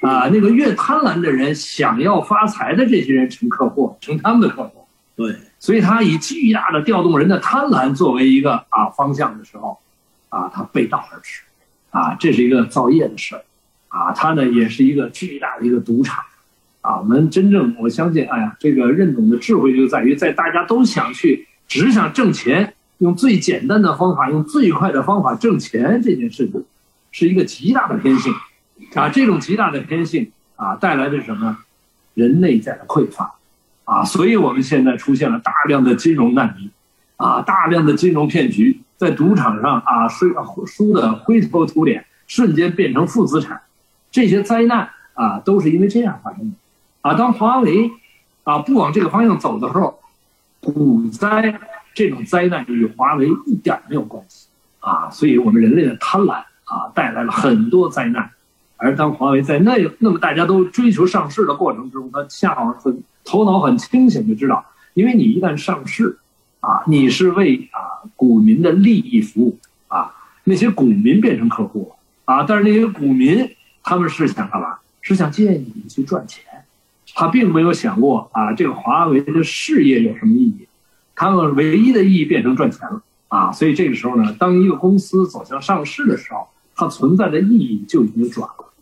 [0.00, 4.86] 啊，那个越贪婪的人，想要发财的这些人成客户，成他们的客户。
[5.14, 9.78] 对，所以他以巨大的调动人的贪婪作为一个啊方向的时候，
[10.30, 11.42] 啊，他背道而驰。
[11.90, 13.44] 啊，这是一个造业的事儿。
[13.88, 16.24] 啊，他呢也是一个巨大的一个赌场。
[16.84, 26.62] 啊，我们真正我相信，哎呀，这个任总的智慧就在于，在大家都想去只想挣钱，用最简单的方法，用最快的方法挣钱这件事情，
[27.10, 28.34] 是一个极大的偏性，
[28.92, 31.56] 啊，这种极大的偏性啊，带来的是什么？
[32.12, 33.34] 人内在的匮乏，
[33.84, 36.70] 啊，所以我们现在出现了大量的金融难民，
[37.16, 40.26] 啊，大量的金融骗局，在赌场上啊，输
[40.66, 43.62] 输的灰头土脸，瞬间变成负资产，
[44.10, 46.56] 这些灾难啊，都是因为这样发生的。
[47.04, 47.90] 啊，当华为
[48.44, 49.98] 啊不往这个方向走的时候，
[50.60, 51.60] 股灾
[51.92, 54.48] 这种灾难与华为一点没有关系
[54.80, 55.10] 啊。
[55.10, 56.32] 所以我们人类的贪婪
[56.64, 58.30] 啊带来了很多灾难，
[58.78, 66.18] 而当华为在那那么大家都追求上市的过程之中，他恰好很头脑很清醒的知道，因为你一旦上市
[66.60, 71.92] 啊，你是为啊股民的利益服务啊，那些股民变成客户
[72.24, 74.78] 啊，但是那些股民他们是想干嘛？
[75.02, 76.42] 是想借你去赚钱。
[77.14, 80.66] 他并没有想过啊，这个华为的事业有什么意义？
[81.14, 83.52] 他们唯一的意义变成赚钱了啊！
[83.52, 88.72] 所以这个时候呢，当一个公司走向上市的时候，它存在的意义就已经转了，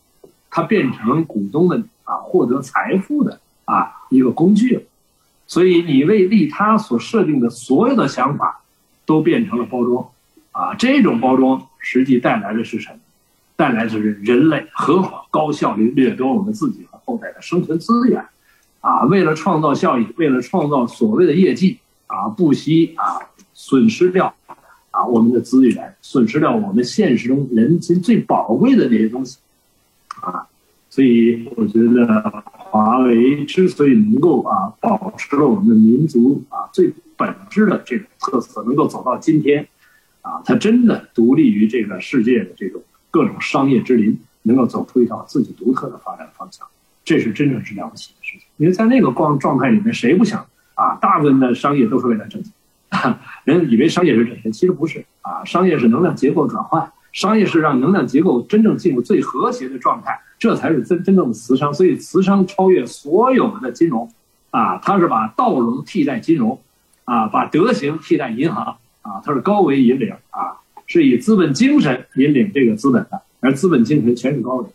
[0.51, 4.83] 它变成股东的啊获得财富的啊一个工具了。
[5.47, 8.63] 所以你为利他所设定的所有的想法，
[9.05, 10.09] 都变成了包装
[10.53, 10.75] 啊！
[10.75, 12.99] 这种包装实际带来的是什么？
[13.57, 16.87] 带来的是人类何况高效率掠夺我们自己。
[17.05, 18.25] 后代的生存资源，
[18.81, 23.19] 啊，为了创造效益，为了创造所谓的业绩，啊，不惜啊
[23.55, 24.35] 损失掉
[24.91, 29.39] 啊我们的资源，损失掉我们现实中人心最宝贵的那些东西，
[30.21, 30.47] 啊，
[30.91, 39.69] 所以我觉得华为之所以能够啊保持了我们的民族啊最本质的这种特色，能够走到今天，
[40.23, 46.67] 啊，它真的独立于这个世界的这种各种商业之林，能够走出一条自己独特的发展方向。
[47.05, 50.97] 这是真正是了不起的事情，因为在那个光状态里面，谁不想啊？
[51.01, 52.53] 大部分的商业都是为了挣钱，
[53.45, 55.45] 人以为商业是挣钱，其实不是啊。
[55.45, 61.75] 商业是能量结构转换，商业是让能量结构真正进入最和谐的状态，这才是真真正的慈商。
[61.75, 64.11] 所以慈商超越所有的金融，
[64.51, 66.61] 啊，它是把道融替代金融，
[67.05, 74.67] 啊，把德行替代银行啊，它是高维引领啊，是以资本精神引领这个资本的，而资本精神全是高维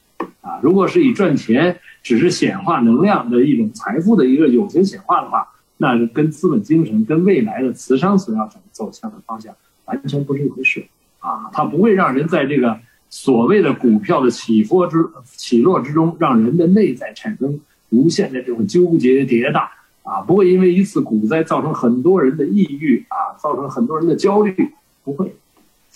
[0.41, 0.59] 啊。
[0.61, 10.85] 如果是以赚钱只是显化能量的一种财富的一个有形显化的话，那是跟资本精神跟未来的慈商所要走走向的方向完全不是一回事
[11.19, 12.79] 啊，它不会让人在这个。
[13.09, 14.97] 所谓的股票的起伏之
[15.37, 17.57] 起落之中，让人的内在产生
[17.89, 19.65] 无限的这种纠结跌宕
[20.03, 24.73] 啊，不会因为一次股灾造成很多人的抑郁啊，造成很多人的焦虑，
[25.05, 25.33] 不会，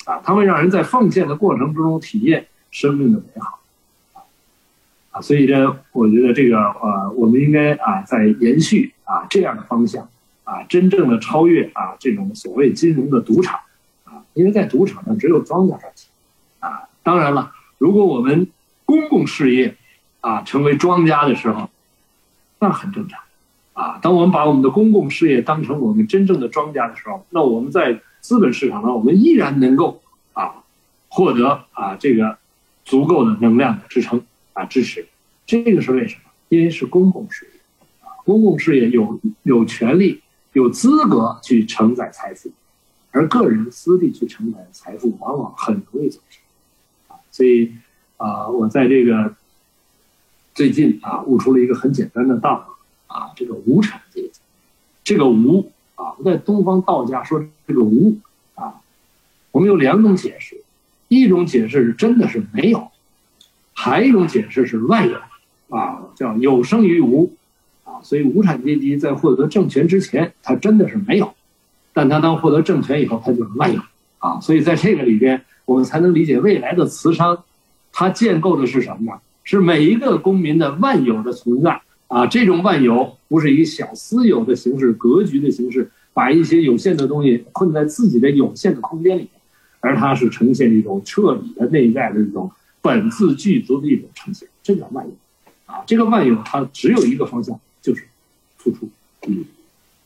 [0.05, 3.59] 啊，它会让人在奉献的过程之中体验生命的美好，
[5.11, 10.09] 啊，所以呢，我觉得这个呃，我们应该啊，在延续啊这样的方向
[10.43, 13.59] 啊，真正的超越啊这种所谓金融的赌场
[14.05, 16.09] 啊，因为在赌场上只有庄家赚钱
[16.59, 16.87] 啊。
[17.03, 18.47] 当然了，如果我们
[18.85, 19.75] 公共事业
[20.21, 21.69] 啊成为庄家的时候，
[22.59, 23.19] 那很正常，
[23.73, 30.01] 啊，当我们把我们的公共事业当成我们真正的庄家的时候，那我们在资本市场上，我们依然能够
[30.33, 30.63] 啊
[31.09, 32.37] 获得啊这个
[32.85, 34.23] 足够的能量的支撑
[34.53, 35.07] 啊支持，
[35.45, 36.31] 这个是为什么？
[36.49, 37.59] 因为是公共事业，
[38.01, 40.21] 啊，公共事业有有权利、
[40.53, 42.51] 有资格去承载财富，
[43.11, 46.41] 而个人私利去承载财富，往往很容易走偏。
[47.31, 47.73] 所以，
[48.17, 49.33] 啊，我在这个
[50.53, 52.75] 最近啊，悟出了一个很简单的道
[53.07, 54.41] 啊，这个无产阶级，
[55.05, 58.17] 这个无啊，在东方道家说这个无
[58.55, 58.81] 啊，
[59.51, 60.61] 我们有两种解释，
[61.07, 62.90] 一种解释是真的是没有，
[63.81, 65.17] 还有一种解释是万有
[65.75, 67.33] 啊，叫有生于无
[67.83, 71.33] 啊，所以无产阶级在获得政权之前，他真的是没有，
[71.91, 73.81] 但他当获得政权以后，他就是万有
[74.19, 75.41] 啊，所以在这个里边。
[75.63, 77.43] 我们才能理解未来的慈商，
[77.93, 79.19] 它建构的是什么呢？
[79.43, 82.27] 是每一个公民的万有的存在啊！
[82.27, 89.29] 这种万有不是以小私有的形式、格局的形式，把一些有限的东西困在自己的有限的空间里，
[89.79, 92.51] 而它是呈现一种彻底的内在的这种
[92.81, 95.13] 本自具足的一种呈现，这叫万有
[95.65, 95.83] 啊！
[95.87, 98.07] 这个万有它只有一个方向，就是
[98.57, 98.89] 付出。
[99.27, 99.45] 嗯，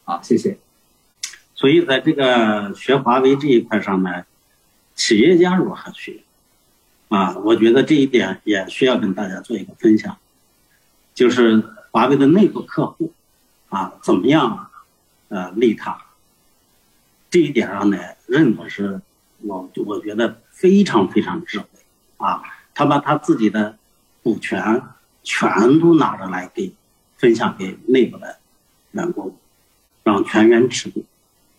[0.04, 0.58] 好，谢谢。
[1.56, 4.24] 所以在这个学华为这一块上呢。
[4.98, 6.24] 企业家如何去？
[7.10, 10.18] 啊，我觉得这一点也需要跟大家做一个分享，
[11.14, 11.62] 就是
[11.92, 13.12] 华为的内部客户，
[13.68, 14.72] 啊，怎么样，
[15.28, 16.02] 呃，利他？
[17.30, 19.02] 这一点上呢，任总是，
[19.42, 21.68] 我我觉得非常非常智慧，
[22.16, 22.42] 啊，
[22.76, 23.78] 他把他自己的
[24.22, 24.84] 股权
[25.24, 26.72] 全都拿着来给
[27.18, 28.38] 分享给内部的
[28.92, 29.36] 员工，
[30.04, 31.04] 让全员持股，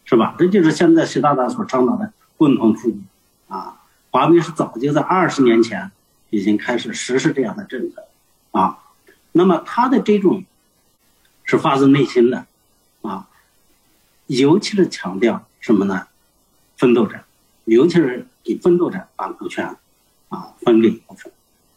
[0.05, 0.37] 是吧？
[0.39, 3.01] 这就是现在习大大所倡导的共同富裕。
[3.49, 5.91] 啊，华为是早就在二十年前
[6.31, 8.05] 已经开始实施这样的政策，
[8.51, 8.79] 啊，
[9.33, 10.45] 那么他的这种
[11.45, 12.45] 是发自内心的，
[13.03, 13.29] 啊，
[14.27, 16.09] 尤其是强调什么呢？
[16.77, 17.21] 奋斗者，
[17.67, 19.77] 尤其是给奋斗者把股权
[20.29, 21.33] 啊分给一部分，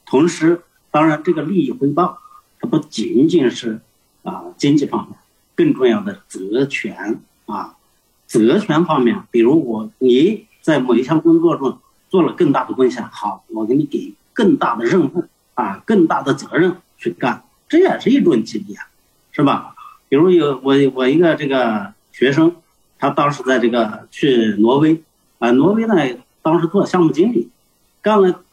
[0.05, 2.19] 同时，当然这个利益回报，
[2.59, 3.79] 它不仅仅是
[4.23, 5.17] 啊经济方面，
[5.55, 7.75] 更重要的责权啊，
[8.27, 10.47] 责权方面，比如我你。
[10.61, 11.79] 在某一项工作中
[12.09, 15.23] 做了更大的贡献，好，我给你给更大的任务
[15.55, 18.85] 啊，更大的责任去干，这也是一种激励啊，
[19.31, 19.73] 是吧？
[20.09, 22.53] 比如有我我一个这个学生，
[22.99, 25.01] 他当时在这个去挪威
[25.39, 25.95] 啊，挪威呢
[26.41, 27.49] 当时做项目经理，
[28.09, 28.43] 干了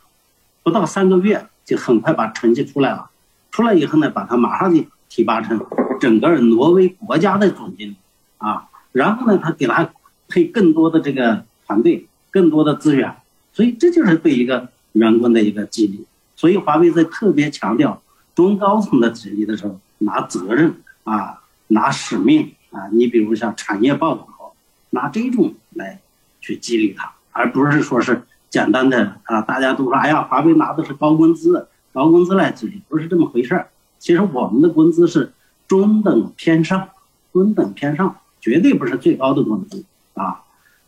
[0.62, 3.08] 不到三个月，就很快把成绩出来了，
[3.50, 5.64] 出来以后呢，把他马上就提拔成
[5.98, 7.96] 整个挪威国家的总经理
[8.36, 9.88] 啊，然后呢，他给他
[10.28, 11.44] 配更多的这个。
[11.68, 13.12] 团队更多的资源，
[13.52, 16.06] 所以这就是对一个员工的一个激励。
[16.36, 18.00] 所以华为在特别强调
[18.36, 22.86] 中高层的激励的时候，拿责任啊，拿使命啊。
[22.92, 24.54] 你比如像产业报道，
[24.90, 25.98] 拿这种来
[26.40, 29.40] 去激励他，而不是说是简单的啊。
[29.42, 33.68] 大家都说，哎呀，华为拿的是高工资，高工资来激励，不是这么回事儿。
[33.98, 35.32] 其实我们的工资是
[35.66, 36.88] 中等偏上，
[37.32, 39.84] 中等偏上，绝对不是最高的工资
[40.14, 40.42] 啊。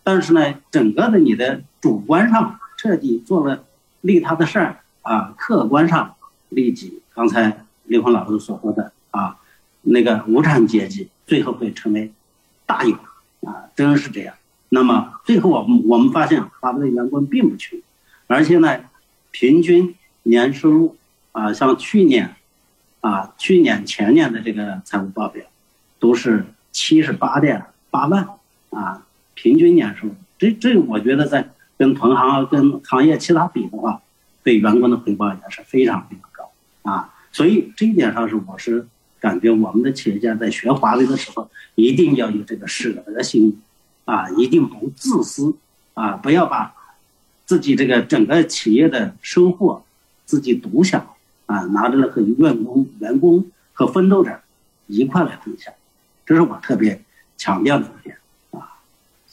[0.05, 3.65] 但是呢，整个的你的主观上彻底做了
[4.01, 6.15] 利他的事儿啊，客观上
[6.49, 7.03] 利己。
[7.15, 9.37] 刚才刘峰老师所说的啊，
[9.83, 12.13] 那个无产阶级最后会成为
[12.65, 12.95] 大有
[13.43, 14.35] 啊，真是这样。
[14.71, 17.79] 那么最后我们我们发现，华为的员工并不穷，
[18.27, 18.81] 而且呢，
[19.31, 19.95] 平均
[20.25, 20.97] 年收入
[21.33, 22.37] 啊，像去年
[23.01, 25.45] 啊，去年前年的这个财务报表
[25.99, 28.29] 都是七十八点八万
[28.71, 29.05] 啊。
[29.35, 34.03] 平均年收入，这这我觉得在跟同行、跟行业其他比的话，
[34.43, 36.51] 对员工的回报也是非常非常高
[36.91, 37.15] 啊。
[37.31, 38.89] 所以这一点上是我是
[39.21, 43.63] 感觉我们的企业家在学华为的时候，一定要有这个舍得心，
[44.09, 45.55] 啊，一定不自私，
[45.93, 46.73] 啊，不要把
[47.45, 49.85] 自己这个整个企业的收获
[50.25, 53.45] 自己独享，啊，拿着和员工、员工
[53.75, 54.41] 和奋斗者
[54.87, 55.75] 一块来分享，
[56.25, 57.03] 这是我特别
[57.37, 58.17] 强调的一点，
[58.53, 58.81] 啊，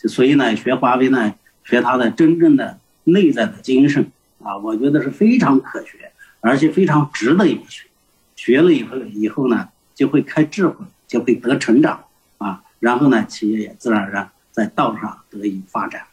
[0.09, 4.11] 所以呢，学华为呢，学它的真正的内在的精神，
[4.43, 6.11] 啊，我觉得是非常可学，
[6.41, 7.87] 而且非常值得一学，
[8.35, 9.69] 学了以后以后呢。
[9.95, 12.03] 就会开智慧，就会得成长，
[12.37, 16.07] 啊，然后呢，企业也自然而然在道上得以发展，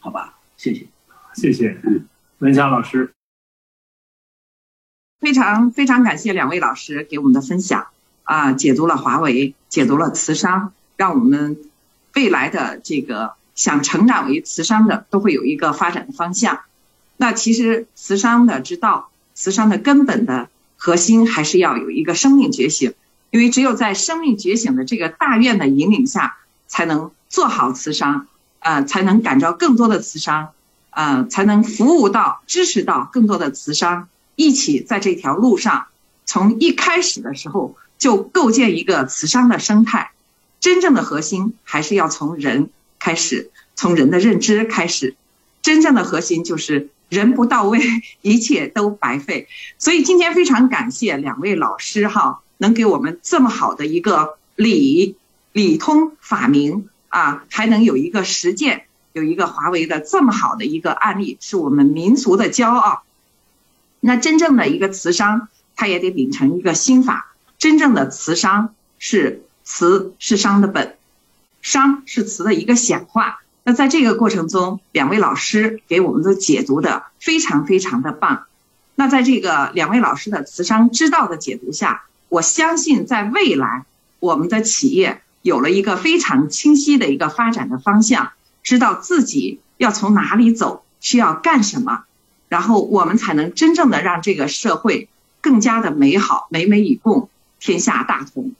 [0.00, 0.36] 好吧？
[0.56, 0.88] 谢谢，
[1.36, 3.12] 谢谢，嗯，文强老师，
[5.20, 7.86] 非常非常感谢两位老师给我们的分享，
[8.24, 11.56] 啊，解读了华为，解读了慈商，让我们
[12.14, 16.62] 未来的这个想成长为慈商的都会有一个发展的方向。
[17.16, 22.92] 那其实慈商的之道，慈商的根本的核心还是要有一个生命觉醒。
[23.30, 26.36] 因为只有在生命觉醒的这个大愿的引领下，
[26.66, 28.28] 才能做好慈商，
[28.60, 30.50] 呃，才能感召更多的慈商，
[30.90, 35.86] 呃，才能服务到、支持到更多的慈商，一起在这条路上，
[36.24, 40.12] 从一开始的时候就构建一个慈商的生态。
[40.60, 42.70] 真正的核心还是要从人
[43.00, 45.16] 开始，从人的认知开始。
[45.60, 47.80] 真正的核心就是人不到位，
[48.22, 49.48] 一切都白费。
[49.76, 52.42] 所以今天非常感谢两位老师哈。
[52.58, 55.16] 能给我们这么好的一个理
[55.50, 63.04] 理通法明啊，还能有一个实践，有一个华为的这么好的一个案例，是我们民族的骄傲。
[64.00, 65.46] 那真正的一个慈商，
[65.76, 67.32] 他也得秉承一个心法。
[67.56, 70.96] 真正的慈商是慈是商的本，
[71.62, 73.38] 商是慈的一个显化。
[73.62, 78.46] 那在这个过程中，两位老师给我们的解读的非常非常的棒。
[78.96, 82.02] 那在这个两位老师的慈商之道的解读下。
[82.28, 83.84] 我相信，在未来，
[84.18, 88.32] 我们的企业有了一个非常清晰的一个发展的方向，
[88.62, 92.04] 知道自己要从哪里走，需要干什么，
[92.48, 95.10] 然后我们才能真正的让这个社会
[95.42, 97.28] 更加的美好，美美与共，
[97.60, 98.52] 天下大同。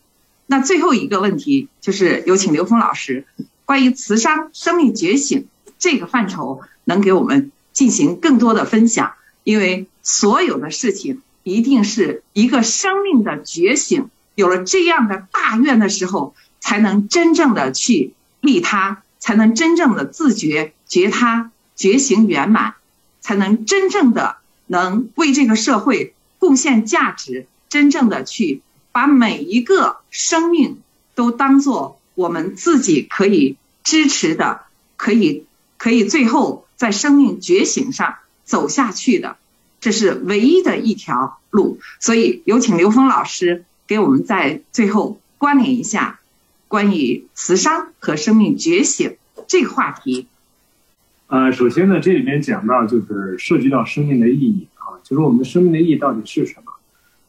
[0.47, 3.25] 那最后一个问题就是，有请刘峰老师，
[3.65, 5.47] 关于慈商生命觉醒
[5.79, 11.23] 这个范畴，能给我们进行更多的分享，因为所有的事情。
[11.47, 16.35] 一定是一个生命的觉醒，有了这样的大愿的时候，
[16.65, 22.75] 才能真正的去利他，才能真正的自觉觉他觉醒圆满，
[23.21, 28.63] 才能真正的能为这个社会贡献价值，真正的去
[28.93, 30.79] 把每一个生命
[31.15, 34.63] 都当做我们自己可以支持的，
[34.97, 35.45] 可以
[35.77, 39.37] 可以最后在生命觉醒上走下去的。
[39.83, 46.21] 这是唯一的一条路，所以有请刘峰老师给我们在最后关联一下
[46.69, 50.27] 关于慈商和生命觉醒这个话题。
[51.27, 56.73] 呃，首先呢，这里面讲到就是涉及到生命的意义啊，就是我们生命的意义到底是什么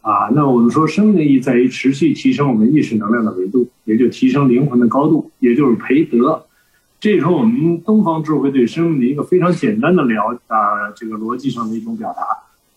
[0.02, 0.30] 啊？
[0.36, 6.46] 那我们说生命的意义在于持续提升我们意识能量的维度，也就提升灵魂的高度，也就是培德。
[7.00, 12.22] 这是我们东方智慧对生命的一个非常简单的了啊，这个逻辑上的一种表达，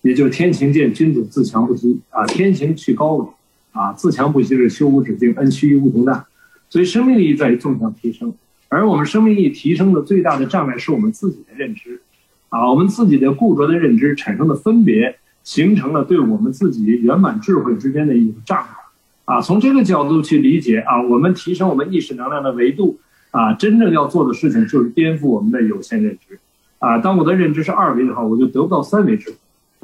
[0.02, 2.24] 也就是天行健，君子自强不息啊。
[2.26, 3.34] 天行去高
[3.72, 6.26] 啊，自强不息是修无止境，恩趋于无穷大。
[6.70, 8.34] 所以生命力在于纵向提升，
[8.68, 12.00] 而我们生命力提升的最大的障碍是我们自己的认知
[12.48, 18.68] 啊，我们自己的固着的认知产生的分别，形成了对我们自己圆满智慧之间的一种障碍
[19.24, 19.40] 啊。
[19.40, 22.98] 从这个角度去理解啊，我们提升我们意识能量的维度。
[23.30, 26.40] 啊，真正要做的事情就是颠覆我们的有限认知。
[26.78, 29.36] 啊，当我的认知是二维的话，我就得不到三维智慧。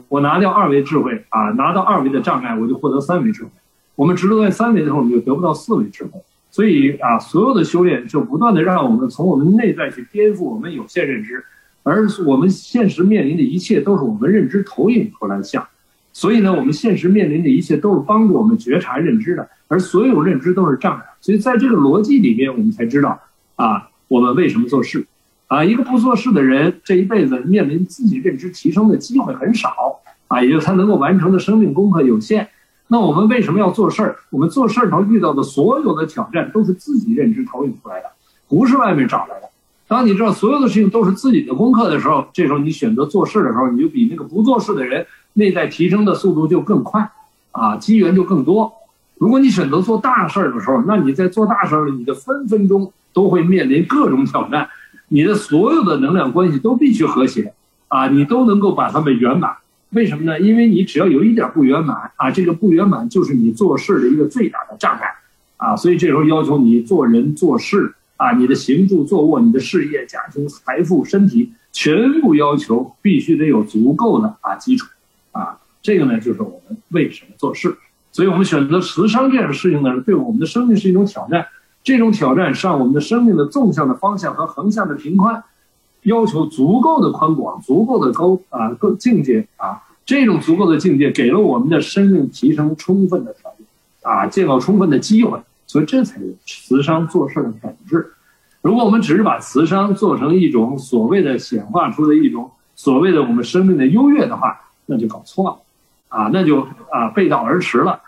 [0.09, 3.51] 我拿掉二维智慧，啊，拿到二维的障碍，我就获得三维智慧。
[3.97, 6.19] 我们执着在三维的时候，我们就得不到四维智慧。
[6.55, 11.45] 所以啊，所有的修炼就不断的让我们从我们内在去颠覆我们有限认知，
[11.83, 15.67] 而我们现实面临的一切都是我们认知投影出来的像。
[16.13, 21.05] 所以呢，我们现实面临的一切都是帮助我们觉察认知的，而所有认知都是障碍。
[21.21, 23.21] 所以在这个逻辑里面，我们才知道。
[23.57, 25.05] 啊，我们为什么做事？
[25.49, 32.49] 啊，一个不做事的人，这一辈子面临自己认知提升的机会很少啊，也就他能够完成的生命功课有限。
[32.95, 34.17] 那我们为什么要做事儿？
[34.31, 38.07] 我们做事儿时候遇到的所有的挑战都是自己认知投影出来的，
[38.47, 39.49] 不是外面找来的。
[39.89, 47.11] 当你知道所有的事情都是自己的功课的时候，这时候你选择做事的时候，你就比那个不做事的人内在提升的速度就更快，
[47.51, 48.73] 啊，机缘就更多。
[49.19, 52.93] 如果你选择做大事儿的时候，那你在做大事儿，你的分分钟。
[53.13, 54.69] 都会面临各种挑战，
[55.07, 57.55] 你的所有的能量关系都必须和谐，
[57.87, 59.53] 啊，你都能够把它们圆满，
[59.95, 60.39] 为什么呢？
[60.41, 65.09] 因为你只要有一点不圆满啊，这个不圆满就是你做事的一个最大的障碍
[65.57, 65.77] 啊。
[65.77, 74.87] 所以这时候要求你做人做事啊，你的行住坐卧、你的事业、家庭、财富、身体，全部要求必须得有足够的啊基础
[75.33, 75.59] 啊。
[75.81, 77.77] 这个呢，就是我们为什么做事。
[78.11, 81.47] 所以我们选择慈商这样的事情呢，对我们的生命是一种挑战。
[81.83, 85.45] 这种挑战是让我们的生命的纵向的方向和横向的平宽，
[86.05, 89.83] 要求足够的宽广、足够的高啊够境界啊。
[90.07, 93.67] 这种足够的境界给了我们的生命提升充分的条件
[94.03, 95.39] 啊，建构充分的机会。
[95.67, 98.13] 所以这才是慈商做事的本质。
[98.63, 105.59] 如果我们只是把慈商做成一种所谓的显化出的一种所谓的我们生命的优越的话，那就搞错了
[106.09, 108.01] 啊，那就啊背道而驰了。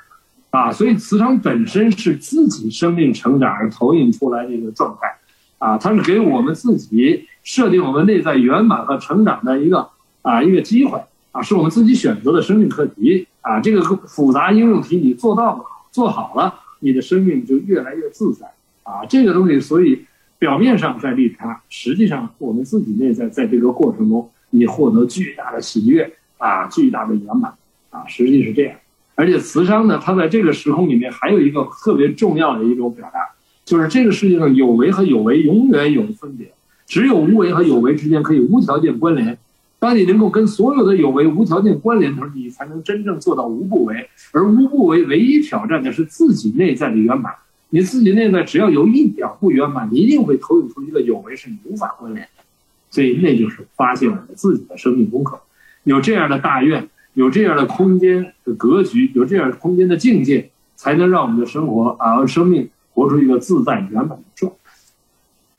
[0.51, 5.14] 啊，所以慈商本身是自己生命成长而投影出来的一个状态，
[5.59, 9.88] 啊，它是给我们自己设定我们内在圆满和成长的一个
[10.22, 18.47] 啊一个机会，啊，是我们自己选择的生命课题，啊，这个复杂应用题你做到了，做好了，你的生命就越来越自在，
[18.82, 20.05] 啊，这个东西，所以
[20.40, 27.55] 表面上在利他，实际上我们自己内在在这个过程中，你获得巨大的喜悦，啊，巨大的圆满，
[27.90, 28.76] 啊，实际是这样。
[29.14, 33.20] 而且慈商呢，它在这个时空里面还有一个特别重要的一种表达，
[33.64, 36.51] 就是这个世界上有为和有为永远有分别，
[36.87, 39.37] 只有无为和有为之间可以无条件关联。
[39.78, 44.09] 当你能够跟所有的有为无条件关联的时候，你才能真正做到无不为。
[44.32, 47.34] 而无不为唯一挑战的是自己内在的圆满。
[47.70, 52.45] 你自己内在只要有一点不圆满，你一定会投影出一个有为是你无法关联的。
[52.91, 55.41] 所以那就是发现我们自己的生命功课，
[55.84, 56.89] 有这样的大愿。
[57.14, 64.70] 有这样的空间的格局，有这样的空间的境界，才能让我们的生活啊，生命活出一个自在圆满的状态。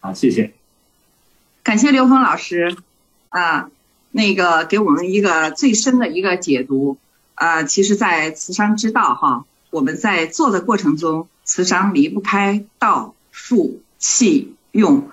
[0.02, 0.54] 啊，谢谢，
[1.68, 2.78] 感谢刘峰老师
[3.28, 3.70] 啊，
[4.12, 6.98] 那个给我们一个最深的一个解读
[7.36, 7.64] 啊。
[7.64, 15.10] 其实，在慈商之道哈，我们在做的过程中，慈商离不开道、术、气、用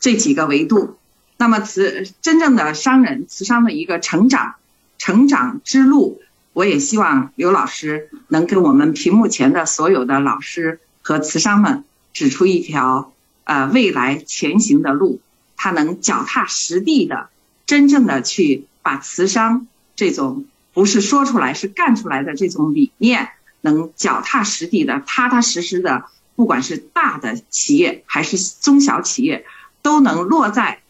[0.00, 0.96] 这几个维度。
[1.36, 4.54] 那么，慈真正的商人，慈商的一个成长。
[4.96, 6.22] 成长之路，
[6.54, 11.84] 我也希望刘老师能给我们屏幕前的所有的老师和慈商们
[12.14, 13.12] 指出一条
[13.44, 15.20] 呃未来前行的路，
[15.58, 17.28] 他能脚踏实地的，
[17.66, 23.28] 真正的去把慈商这种不是说出来是干出来的这种理念，
[23.60, 26.06] 能脚踏实地的、踏踏实实的，
[26.36, 29.44] 不管是大的企业还是中小企业，
[29.82, 30.80] 都能落在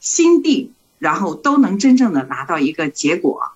[0.00, 0.72] 心地。
[1.00, 3.52] 然后都能真正的拿到一个结果，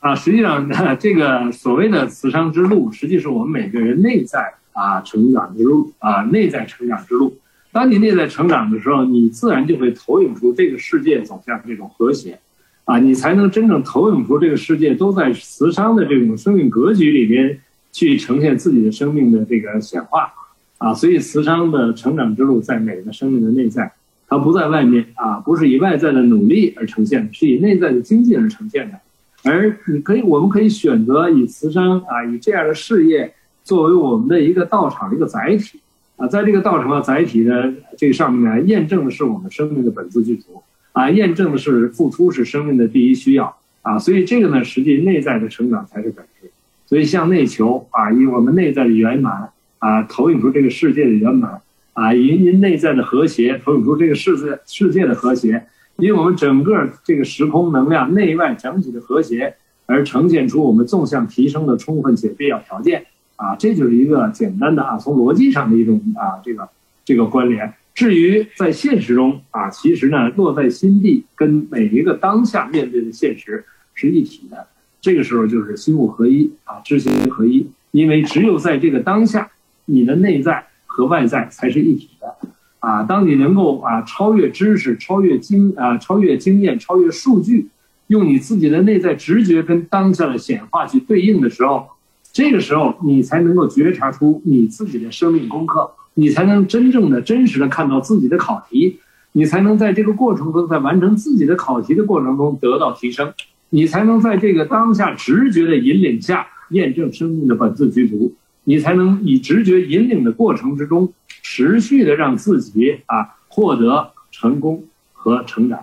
[0.00, 7.36] 啊，实际上呢这个所谓的慈商之路，实际是我们每个人内在啊成长之路啊内在成长之路。
[7.74, 12.38] 当你内在成长的时候，你自然就会投影出这个世界走向这种和谐，
[12.84, 17.58] 啊，你才能真正投影出这个世界都在慈商的这种生命格局里边
[17.90, 20.32] 去呈现自己的生命的这个显化，
[20.78, 23.90] 啊，所以慈商的成长之路在每个生命的内在。
[24.28, 29.00] 它不在外面啊，不是以外在的努力而呈现的，是以内在的经济而呈现的。
[29.42, 35.80] 而你可以，我们可以选择以慈商啊，以这样的事业作为我们的一个道场一个载体
[36.16, 40.62] 啊，在这个道场的载体的这上面呢，验证的是我们生命的本自具足
[40.92, 46.50] 啊，验证的是付出是生命的第一需要啊，所以这个呢，实际内在的成长才是本质。
[46.86, 51.60] 所以向内求啊，以我们内在的圆满啊，投影出这个世界的圆满。
[51.94, 55.64] 啊，因因内在的和谐投影出这个世界世界的和谐，
[55.96, 59.54] 因我们整个这个时空能量内外整体的和谐，
[59.86, 63.06] 而呈现出我们纵向提升的充分且必要条件。
[63.36, 66.68] 啊，这就是一个简单的啊，从逻辑上的一种啊，这个
[67.04, 67.72] 这个关联。
[67.94, 74.66] 至于在现实中啊，其实呢，落在心地跟每一个当下面对的现实是一体的。
[75.00, 77.66] 这个时候就是心物合一啊，知行合一。
[77.90, 79.50] 因为只有在这个当下，
[79.84, 80.66] 你的内在。
[80.86, 82.36] 和外在才是一体的，
[82.78, 87.66] 啊，当你能够啊超越知识、超越经啊超越经验、超越数据，
[88.06, 91.88] 用你自己的内在直觉跟当下的显化去对应的时候，
[92.34, 98.98] 这个时候你才能够觉察出你自己的生命功课，你才能真正的真实的看到自己的考题，
[99.30, 103.32] 你才能在这个过程中，在完成自己的考题的过程中得到提升，
[103.70, 108.34] 你才能在这个当下直觉的引领下验证生命的本自具足。
[108.64, 114.82] 你才能以直觉引领的过程之中，持续的让自己啊获得成功
[115.12, 115.78] 和成长，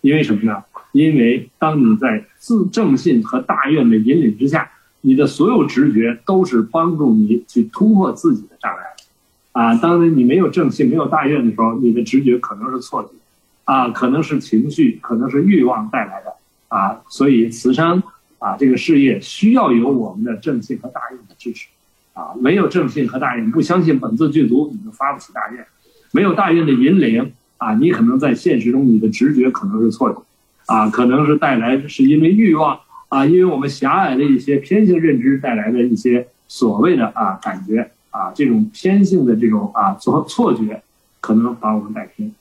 [0.00, 0.64] 因为什么呢？
[0.90, 4.70] 因为当你在自正信和大愿的引领之下，
[5.06, 8.82] 你的所有直觉都是帮助你去突破自己的障碍，
[9.52, 13.10] 啊，当然你没有正气、没有大愿的时候，你的直觉可能是错觉，
[13.64, 16.32] 啊，可能是情绪，可能是欲望带来的，
[16.68, 18.02] 啊，所以慈善
[18.38, 21.68] 啊这个事业需要有我们的正信和大愿的支持，
[22.14, 25.62] 啊，没有正信和大愿，不相信本自具足，你就发不起大愿；
[26.12, 30.16] 没有大愿的引领，啊，你可能在现实中你的直觉可能是错的，
[30.64, 32.80] 啊，可能是带来是因为欲望
[33.14, 40.82] 啊，因为我们狭隘的一些偏性认知带来的一些所谓的啊感觉啊，这种偏性的这种啊错错觉，
[41.20, 42.34] 可能把我们带偏。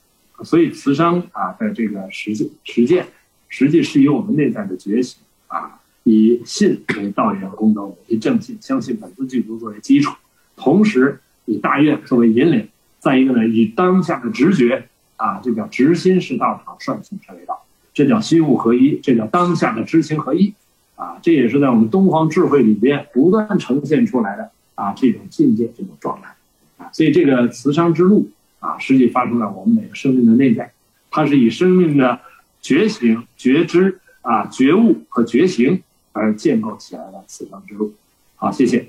[0.44, 3.06] 所以慈商啊的这个实践实践，
[3.50, 10.12] 实际是以我们内在的觉醒啊，以信为道源功德，以正信相信本自具足作为基础，
[10.56, 12.68] 同时以大愿作为引领，
[12.98, 14.88] 再一个呢，以当下的直觉
[15.18, 17.64] 啊，这叫直心是道场，率性成为道，
[17.94, 20.52] 这叫心物合一，这叫当下的知行合一。
[20.96, 26.36] 啊，这也是在我们东方智慧里边不断呈现出来的啊这种境界这种状态
[26.78, 28.30] 啊，所以这个慈商之路。
[28.60, 30.72] 啊，实际发生在我们每个生命的内在，
[31.12, 32.22] 它是以生命的
[32.62, 35.84] 觉醒、觉知啊、觉悟和觉醒
[36.14, 37.94] 而建构起来的慈商之路。
[38.38, 38.88] 好，谢谢。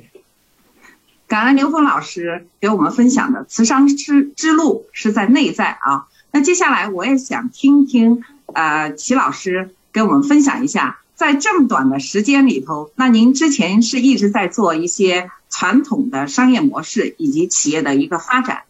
[1.26, 6.06] 感恩刘峰老师给我们分享的慈商之之路是在内在啊。
[6.30, 8.22] 那接下来我也想听听
[8.52, 18.62] 呃齐老师给我们分享一下，在这么短的时间里头，那您之前是一直在做一些传统的商业模式以及企业的一个发展。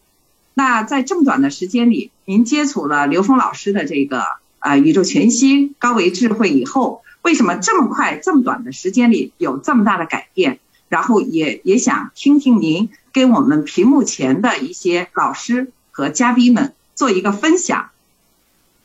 [0.53, 4.25] 那在这么短的时间里，您接触了刘峰老师的这个
[4.59, 10.59] 啊宇宙全息高维智慧以后，为什么这么快这么短的时间里有这么大的改变？
[10.89, 17.89] 然后也也想听听您跟我们屏幕前的一些老师和嘉宾们做一个分享。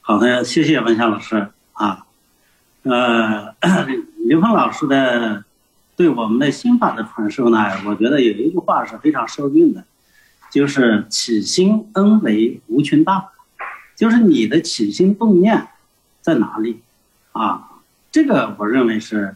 [0.01, 2.05] 好的，谢谢文霞老师啊。
[2.83, 3.55] 呃，
[4.25, 5.43] 刘峰老师的
[5.95, 9.83] 对我们的心法的传授呢，我觉得有一句话是非常受用的。
[10.51, 13.29] 就是起心恩为无穷大，
[13.95, 15.67] 就是你的起心动念
[16.21, 16.81] 在哪里
[17.33, 17.69] 啊？
[18.11, 19.35] 这个我认为是，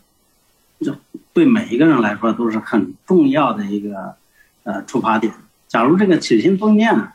[0.79, 0.95] 就
[1.31, 4.15] 对每一个人来说都是很重要的一个
[4.63, 5.31] 呃出发点。
[5.67, 7.09] 假如这个起心动念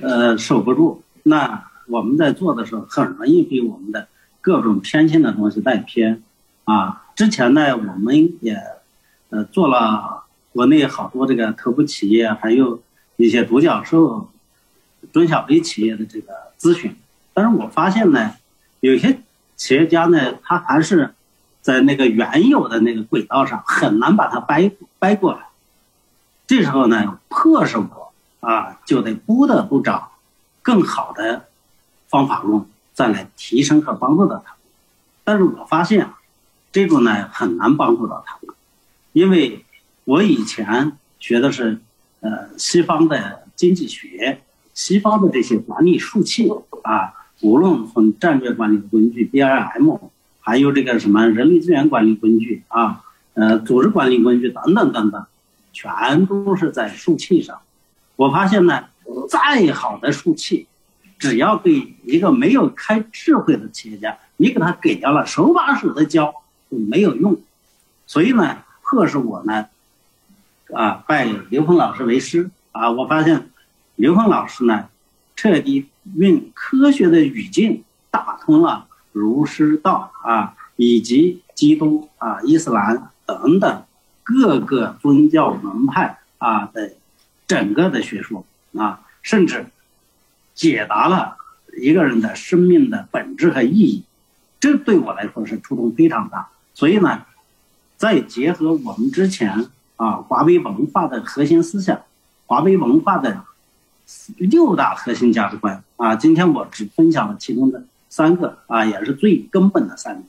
[0.00, 4.06] 呃守不住，那我们在做的时候很容易被我们的
[4.42, 6.22] 各种偏心的东西带偏
[6.64, 7.04] 啊。
[7.16, 8.62] 之前呢，我们也
[9.30, 12.82] 呃做了国内好多这个头部企业，还有。
[13.16, 14.30] 一些独角兽、
[15.12, 16.96] 中小微企业的这个咨询，
[17.34, 18.32] 但是我发现呢，
[18.80, 19.20] 有些
[19.54, 21.14] 企业家呢，他还是
[21.60, 25.40] 在那个原有的那个轨道上，很难把它掰掰过来。
[26.46, 30.12] 这时候呢，迫使我啊，就得不得不找
[30.62, 31.44] 更好的
[32.08, 34.58] 方法论，再来提升和帮助到他们。
[35.24, 36.18] 但是我发现啊，
[36.70, 38.54] 这种呢很难帮助到他们，
[39.12, 39.64] 因为
[40.04, 41.80] 我以前学的是。
[42.24, 44.42] 呃，西方的经济学，
[44.74, 46.48] 西方的这些管理术器
[46.84, 49.96] 啊，无论从战略管理工具 B I M，
[50.38, 53.02] 还有这个什么人力资源管理工具啊，
[53.34, 55.26] 呃，组织管理工具等等等等，
[55.72, 57.58] 全都是在术器上。
[58.14, 58.84] 我发现呢，
[59.28, 60.68] 再好的术器，
[61.22, 66.34] 只要对一个没有开智慧的企业家，你给他给掉了，手把手的教
[66.68, 67.40] 就没有用。
[68.08, 69.68] 所以呢，迫使我呢。
[70.74, 72.90] 啊，拜刘峰老师为师啊！
[72.90, 73.50] 我发现
[73.94, 74.88] 刘峰老师呢，
[75.36, 75.86] 彻底
[76.16, 83.84] 用科学的语境打通了儒释道啊，以及基督啊、伊斯兰等等
[84.24, 86.94] 各个宗教门派啊的
[87.46, 88.44] 整个的学说
[88.76, 89.66] 啊，甚至
[90.54, 91.36] 解答了
[91.78, 94.04] 一个人的生命的本质和意义。
[94.60, 96.48] 这对我来说是触动非常大。
[96.74, 97.24] 所以呢，
[97.96, 99.68] 再结合我们之前。
[99.96, 102.00] 啊，华为文化的核心思想，
[102.46, 103.44] 华为文化的
[104.36, 110.22] 六大核心价值观啊，今天我只分享了其中的三个啊，也是最根本的三个。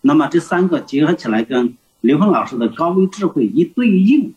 [0.00, 4.34] 那么这三个结合起来，跟刘峰老师的高维智慧一对应，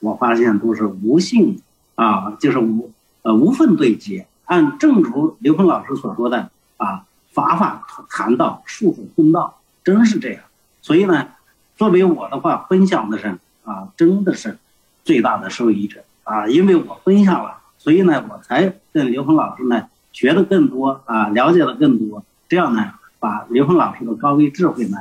[0.00, 1.62] 我发现都是无性
[1.94, 2.92] 啊，就是无
[3.22, 4.26] 呃无缝对接。
[4.44, 10.42] 按正如刘峰老师所说的啊，法法谈道，术术通道，真是这样。
[10.82, 11.28] 所以呢，
[11.76, 13.38] 作为我的话，分享的是。
[13.66, 14.58] 啊，真的是
[15.06, 16.46] 最大的受益者啊！
[16.46, 22.22] 因为我分享了，所以呢，我才跟刘峰老师呢学的更多啊，了解的更多。
[22.46, 24.98] 这样呢，把刘峰老师的高维智慧呢，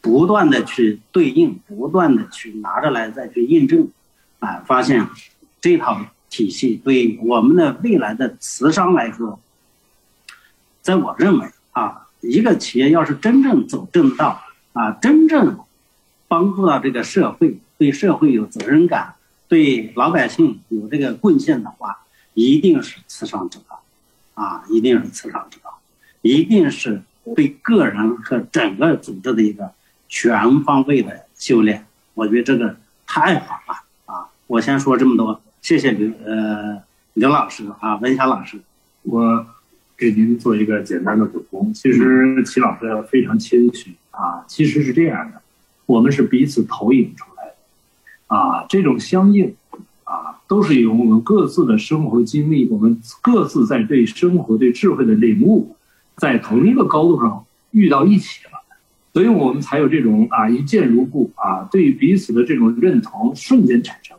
[0.00, 3.88] 不断的去对应，不断的去拿着来再去印证，
[4.38, 5.08] 啊，发现
[5.60, 6.00] 这套
[6.30, 9.38] 体系对我们的未来的慈商来说，
[10.80, 14.42] 在我认为啊，一个企业要是真正走正道
[14.72, 15.58] 啊，真正。
[16.32, 19.16] 帮助到这个社会，对社会有责任感，
[19.48, 22.04] 对老百姓有这个贡献的话，
[22.34, 23.82] 一定是慈善之道，
[24.34, 25.80] 啊，一定是慈善之道，
[26.22, 27.02] 一定是
[27.34, 29.72] 对个人和整个组织的一个
[30.08, 31.84] 全方位的修炼。
[32.14, 32.76] 我觉得这个
[33.08, 34.28] 太好了啊！
[34.46, 36.82] 我先说这么多，谢谢刘呃
[37.14, 38.58] 刘老师啊，文霞老师。
[39.02, 39.46] 我
[39.96, 41.72] 给您做一个简单的补充。
[41.72, 45.40] 其实齐老师非常谦虚啊，其实是这样的，
[45.86, 49.54] 我们是彼此投影出来的啊，这种相应
[50.04, 55.76] 啊，都是由我们各自的生活经历，我们各自在对生活、对智慧的领悟，
[56.16, 58.52] 在同一个高度上遇到一起了，
[59.12, 64.16] 所以我们才有这种啊一见如故啊，对彼此的这种认同瞬间产生。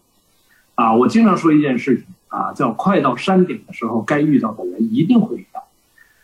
[0.82, 2.06] 啊，我经常说一件事情。
[2.32, 5.62] 啊，叫快到山顶的时候，该遇到的人一定会遇到。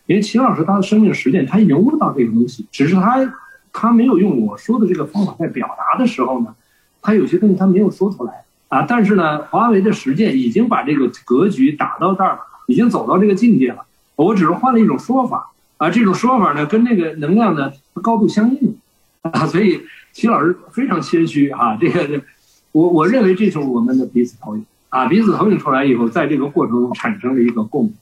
[0.05, 3.33] 因为秦老师他的生命实践，他已经悟到这个东西，只是他
[3.73, 6.55] 他没有用我说的这个方法在表达的时候呢，
[7.01, 8.85] 他有些东西他没有说出来啊。
[8.87, 13.83] 但是呢，华为的实践已经把这个格局打到这儿了，已经走到这个境界了。
[14.15, 17.69] 我只是换了一种说法啊，这种说法呢跟那个能量呢
[18.01, 18.77] 高度相应
[19.23, 19.81] 啊，所以
[20.13, 21.77] 齐老师非常谦虚啊。
[21.77, 22.21] 这个
[22.77, 24.63] 我我认为这就是我们的彼此投影。
[24.89, 27.93] 啊，彼此投影出来以后，在这个过程中产生了一个共鸣，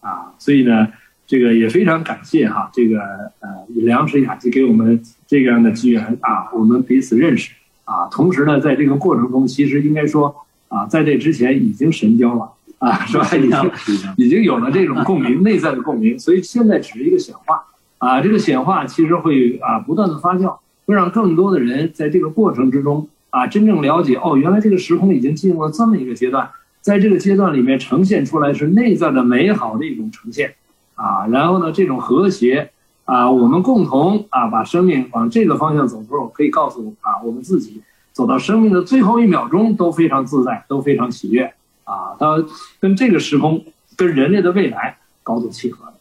[0.00, 0.86] 啊，所以呢，
[1.26, 3.00] 这个也非常感谢哈，这个
[3.40, 7.50] 呃梁石雅集给我们这样的机缘啊，我们彼此认识
[7.84, 10.32] 啊，同时呢，在这个过程中，其实应该说
[10.68, 13.26] 啊，在这之前已经神交了啊，是吧？
[13.34, 13.70] 已经
[14.16, 17.64] 已经有了这种共鸣，内在的共鸣，所以现在只是一个显化
[17.98, 23.08] 啊，这个显化其实会啊不断的发酵，会让更多的人在这个过程之中。
[23.30, 26.48] 啊，真正了解哦，原来这个时空已经进入了这么一个阶段，
[26.80, 30.54] 在这个阶段里面呈现出来是内在的美好的一种呈现，
[30.94, 32.70] 啊，然后呢，这种和谐，
[33.04, 37.82] 啊，我们共同啊把生命往这个方向走的时候，可以告诉啊我们自己，
[38.12, 41.52] 走到生命的最后一秒钟都非常自在，都非常喜悦，
[41.84, 42.42] 啊，它
[42.80, 43.62] 跟这个时空
[43.94, 45.92] 跟人类的未来高度契合的，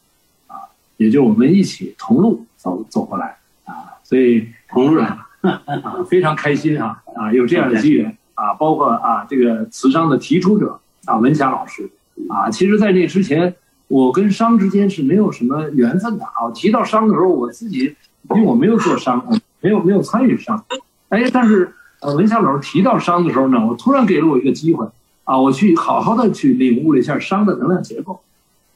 [0.48, 5.06] 啊，也就我们一起同路走走过来，啊，所以同路人。
[5.42, 5.62] 啊，
[6.10, 11.90] 非常开心啊啊，有这样的机缘 啊，包括啊这个慈商的提出者啊文霞老师
[12.30, 13.56] 啊，其实，在那之前，
[13.88, 16.50] 我跟商之间是没有什么缘分的啊。
[16.54, 17.96] 提到商的时候，我自己
[18.32, 19.24] 因为我没有做商，
[19.62, 20.64] 没有没有参与商，
[21.10, 24.88] 哎，但是呃文霞老师提到商的时候呢，我突然给了我一个机会
[25.24, 28.20] 啊，我去好好的去领悟了一下商的能量结构，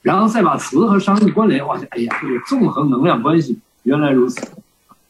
[0.02, 4.40] 然后再把词和商一关联，哇塞，哎呀，这个纵横能量关系原来如此。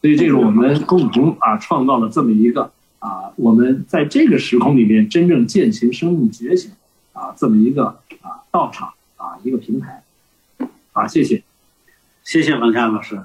[0.02, 6.72] 所以，这是我们共同啊创造了这么一个啊，我们在这个时空里面真正践行生命觉醒
[7.14, 10.02] 啊这么一个啊道场啊一个平台，
[10.94, 11.44] 啊，谢谢，
[12.24, 13.22] 谢谢王强老师。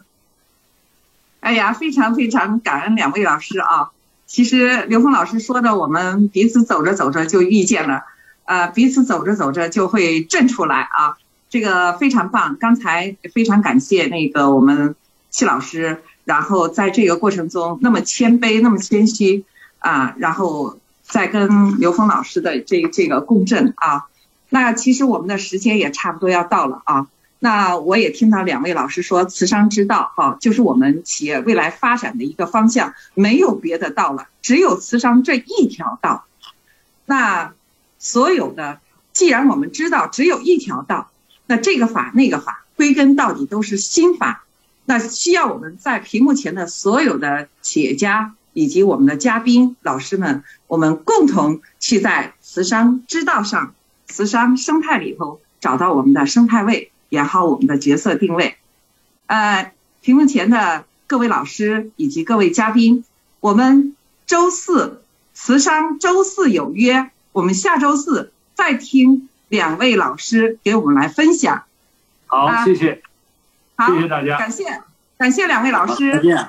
[1.40, 3.92] 哎呀，非常非常感恩两位老师啊！
[4.26, 8.02] 其实刘峰老师说的，我们彼此走着走着就遇见了，
[8.44, 11.16] 呃，彼此走着走着就会震出来啊，
[11.48, 12.58] 这个非常棒。
[12.60, 14.94] 刚才非常感谢那个我们
[15.30, 16.02] 戚老师。
[16.26, 19.44] 然后在这个过程中，那么谦卑，那么谦虚，
[19.78, 24.06] 啊，然后再跟刘峰老师的这这个共振啊，
[24.48, 27.06] 那其实我们的时间也差不多要到了啊。
[27.38, 36.24] 那我也听到两位老师说，慈商之道，哈，就是我们企业未来发展的一个方向，没有别的道了，只有慈商这一条道。
[37.04, 37.52] 那
[38.00, 38.80] 所有的，
[39.12, 41.08] 既然我们知道只有一条道，
[41.46, 44.42] 那这个法那个法，归根到底都是心法。
[44.86, 53.74] 那需要我们在屏幕前的所有的企业家以及我们的嘉宾老师们，我们共同去在慈商之道上、
[54.06, 58.56] 慈商生态里头找到我们的生态位，演好我们的角色定位。
[59.26, 63.04] 呃，屏幕前的各位老师以及各位嘉宾，
[63.40, 63.96] 我们
[64.26, 65.02] 周四
[65.34, 71.64] 慈商周四有约，我们下周四再听两位老师给我们来分享。
[72.26, 73.02] 好，谢谢。
[73.76, 74.64] 好，谢谢大家，感谢
[75.18, 76.46] 感谢两位老师，再见。